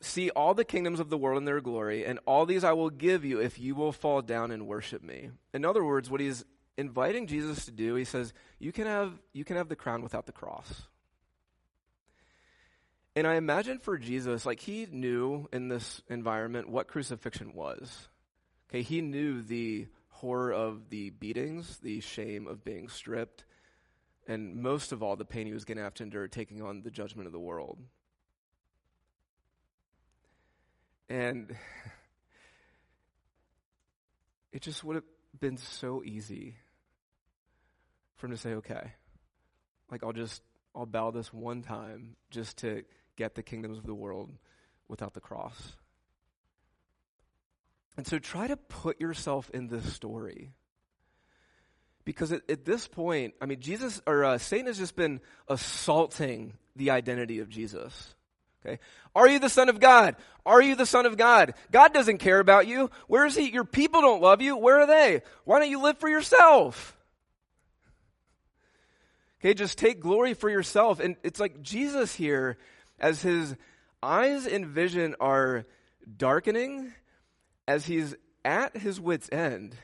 See 0.00 0.30
all 0.30 0.54
the 0.54 0.64
kingdoms 0.64 1.00
of 1.00 1.10
the 1.10 1.18
world 1.18 1.38
in 1.38 1.44
their 1.44 1.60
glory, 1.60 2.04
and 2.04 2.20
all 2.24 2.46
these 2.46 2.62
I 2.62 2.72
will 2.72 2.90
give 2.90 3.24
you 3.24 3.40
if 3.40 3.58
you 3.58 3.74
will 3.74 3.92
fall 3.92 4.22
down 4.22 4.52
and 4.52 4.66
worship 4.66 5.02
me. 5.02 5.30
In 5.52 5.64
other 5.64 5.84
words, 5.84 6.08
what 6.08 6.20
he's 6.20 6.44
inviting 6.76 7.26
Jesus 7.26 7.64
to 7.64 7.72
do, 7.72 7.96
he 7.96 8.04
says, 8.04 8.32
You 8.60 8.70
can 8.70 8.86
have, 8.86 9.12
you 9.32 9.44
can 9.44 9.56
have 9.56 9.68
the 9.68 9.76
crown 9.76 10.02
without 10.02 10.26
the 10.26 10.32
cross. 10.32 10.86
And 13.16 13.26
I 13.26 13.34
imagine 13.34 13.80
for 13.80 13.98
Jesus, 13.98 14.46
like 14.46 14.60
he 14.60 14.86
knew 14.88 15.48
in 15.52 15.68
this 15.68 16.00
environment 16.08 16.68
what 16.68 16.86
crucifixion 16.86 17.52
was. 17.52 18.08
Okay, 18.70 18.82
he 18.82 19.00
knew 19.00 19.42
the 19.42 19.88
horror 20.08 20.52
of 20.52 20.90
the 20.90 21.10
beatings, 21.10 21.78
the 21.78 21.98
shame 22.00 22.46
of 22.46 22.64
being 22.64 22.88
stripped, 22.88 23.44
and 24.28 24.56
most 24.56 24.92
of 24.92 25.02
all, 25.02 25.16
the 25.16 25.24
pain 25.24 25.46
he 25.46 25.54
was 25.54 25.64
going 25.64 25.78
to 25.78 25.82
have 25.82 25.94
to 25.94 26.02
endure 26.02 26.28
taking 26.28 26.60
on 26.60 26.82
the 26.82 26.90
judgment 26.90 27.26
of 27.26 27.32
the 27.32 27.40
world. 27.40 27.78
And 31.08 31.56
it 34.52 34.60
just 34.60 34.84
would 34.84 34.96
have 34.96 35.04
been 35.40 35.56
so 35.56 36.02
easy 36.04 36.56
for 38.16 38.26
him 38.26 38.32
to 38.32 38.38
say, 38.38 38.50
okay, 38.54 38.92
like 39.90 40.04
I'll 40.04 40.12
just, 40.12 40.42
I'll 40.74 40.84
bow 40.84 41.10
this 41.10 41.32
one 41.32 41.62
time 41.62 42.16
just 42.30 42.58
to 42.58 42.84
get 43.16 43.34
the 43.34 43.42
kingdoms 43.42 43.78
of 43.78 43.86
the 43.86 43.94
world 43.94 44.30
without 44.88 45.14
the 45.14 45.20
cross. 45.20 45.72
And 47.96 48.06
so 48.06 48.18
try 48.18 48.46
to 48.46 48.58
put 48.58 49.00
yourself 49.00 49.50
in 49.54 49.68
this 49.68 49.90
story. 49.92 50.52
Because 52.08 52.32
at, 52.32 52.40
at 52.48 52.64
this 52.64 52.88
point, 52.88 53.34
I 53.38 53.44
mean, 53.44 53.60
Jesus, 53.60 54.00
or 54.06 54.24
uh, 54.24 54.38
Satan 54.38 54.64
has 54.64 54.78
just 54.78 54.96
been 54.96 55.20
assaulting 55.46 56.54
the 56.74 56.88
identity 56.88 57.40
of 57.40 57.50
Jesus. 57.50 58.14
Okay. 58.64 58.78
Are 59.14 59.28
you 59.28 59.38
the 59.38 59.50
son 59.50 59.68
of 59.68 59.78
God? 59.78 60.16
Are 60.46 60.62
you 60.62 60.74
the 60.74 60.86
son 60.86 61.04
of 61.04 61.18
God? 61.18 61.52
God 61.70 61.92
doesn't 61.92 62.16
care 62.16 62.40
about 62.40 62.66
you. 62.66 62.90
Where 63.08 63.26
is 63.26 63.36
he? 63.36 63.50
Your 63.50 63.66
people 63.66 64.00
don't 64.00 64.22
love 64.22 64.40
you. 64.40 64.56
Where 64.56 64.80
are 64.80 64.86
they? 64.86 65.20
Why 65.44 65.58
don't 65.58 65.68
you 65.68 65.82
live 65.82 65.98
for 65.98 66.08
yourself? 66.08 66.96
Okay, 69.40 69.52
just 69.52 69.76
take 69.76 70.00
glory 70.00 70.32
for 70.32 70.48
yourself. 70.48 71.00
And 71.00 71.14
it's 71.22 71.38
like 71.38 71.60
Jesus 71.60 72.14
here, 72.14 72.56
as 72.98 73.20
his 73.20 73.54
eyes 74.02 74.46
and 74.46 74.64
vision 74.64 75.14
are 75.20 75.66
darkening, 76.16 76.90
as 77.66 77.84
he's 77.84 78.14
at 78.46 78.78
his 78.78 78.98
wits' 78.98 79.28
end, 79.30 79.76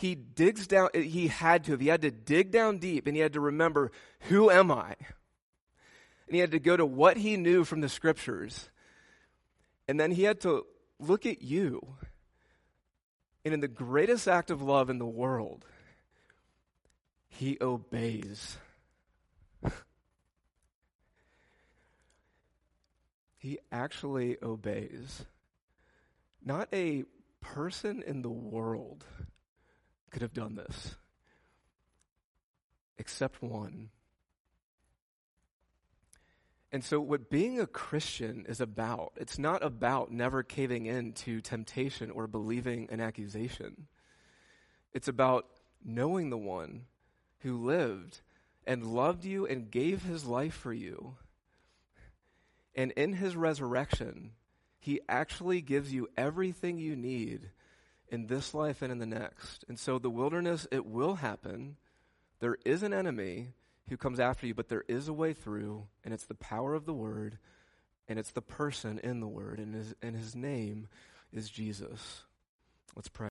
he 0.00 0.14
digs 0.14 0.66
down, 0.66 0.88
eh, 0.94 1.02
he 1.02 1.28
had 1.28 1.64
to, 1.64 1.76
he 1.76 1.88
had 1.88 2.02
to 2.02 2.10
dig 2.10 2.50
down 2.50 2.78
deep 2.78 3.06
and 3.06 3.16
he 3.16 3.22
had 3.22 3.34
to 3.34 3.40
remember, 3.40 3.92
who 4.28 4.50
am 4.50 4.70
I? 4.70 4.96
and 6.30 6.36
he 6.36 6.40
had 6.40 6.52
to 6.52 6.60
go 6.60 6.76
to 6.76 6.86
what 6.86 7.16
he 7.16 7.36
knew 7.36 7.64
from 7.64 7.80
the 7.80 7.88
scriptures. 7.88 8.70
And 9.88 9.98
then 9.98 10.12
he 10.12 10.22
had 10.22 10.40
to 10.42 10.64
look 11.00 11.26
at 11.26 11.42
you. 11.42 11.96
And 13.44 13.52
in 13.52 13.58
the 13.58 13.66
greatest 13.66 14.28
act 14.28 14.52
of 14.52 14.62
love 14.62 14.90
in 14.90 14.98
the 14.98 15.06
world, 15.06 15.64
he 17.26 17.58
obeys. 17.60 18.58
he 23.38 23.58
actually 23.72 24.36
obeys. 24.40 25.24
Not 26.44 26.68
a 26.72 27.02
person 27.40 28.04
in 28.06 28.22
the 28.22 28.30
world 28.30 29.04
could 30.10 30.22
have 30.22 30.34
done 30.34 30.56
this, 30.56 30.96
except 32.98 33.42
one. 33.42 33.90
And 36.72 36.84
so, 36.84 37.00
what 37.00 37.30
being 37.30 37.58
a 37.58 37.66
Christian 37.66 38.46
is 38.48 38.60
about, 38.60 39.12
it's 39.16 39.38
not 39.38 39.64
about 39.64 40.12
never 40.12 40.42
caving 40.42 40.86
in 40.86 41.12
to 41.14 41.40
temptation 41.40 42.10
or 42.10 42.26
believing 42.26 42.88
an 42.90 43.00
accusation. 43.00 43.88
It's 44.92 45.08
about 45.08 45.46
knowing 45.84 46.30
the 46.30 46.38
one 46.38 46.82
who 47.40 47.56
lived 47.56 48.20
and 48.66 48.86
loved 48.86 49.24
you 49.24 49.46
and 49.46 49.70
gave 49.70 50.04
his 50.04 50.24
life 50.24 50.54
for 50.54 50.72
you. 50.72 51.16
And 52.74 52.92
in 52.92 53.14
his 53.14 53.34
resurrection, 53.34 54.32
he 54.78 55.00
actually 55.08 55.60
gives 55.60 55.92
you 55.92 56.08
everything 56.16 56.78
you 56.78 56.94
need 56.94 57.50
in 58.10 58.26
this 58.26 58.54
life 58.54 58.82
and 58.82 58.92
in 58.92 58.98
the 58.98 59.06
next. 59.06 59.64
And 59.68 59.78
so, 59.78 59.98
the 59.98 60.10
wilderness, 60.10 60.66
it 60.70 60.86
will 60.86 61.16
happen. 61.16 61.76
There 62.40 62.58
is 62.64 62.82
an 62.82 62.92
enemy 62.92 63.48
who 63.88 63.96
comes 63.96 64.20
after 64.20 64.46
you, 64.46 64.54
but 64.54 64.68
there 64.68 64.84
is 64.88 65.08
a 65.08 65.12
way 65.12 65.32
through, 65.32 65.84
and 66.04 66.14
it's 66.14 66.26
the 66.26 66.34
power 66.34 66.74
of 66.74 66.86
the 66.86 66.94
Word, 66.94 67.38
and 68.08 68.18
it's 68.18 68.30
the 68.32 68.42
person 68.42 68.98
in 69.02 69.20
the 69.20 69.28
Word, 69.28 69.58
and 69.58 69.74
his, 69.74 69.94
and 70.00 70.16
his 70.16 70.34
name 70.34 70.88
is 71.32 71.50
Jesus. 71.50 72.24
Let's 72.96 73.08
pray. 73.08 73.28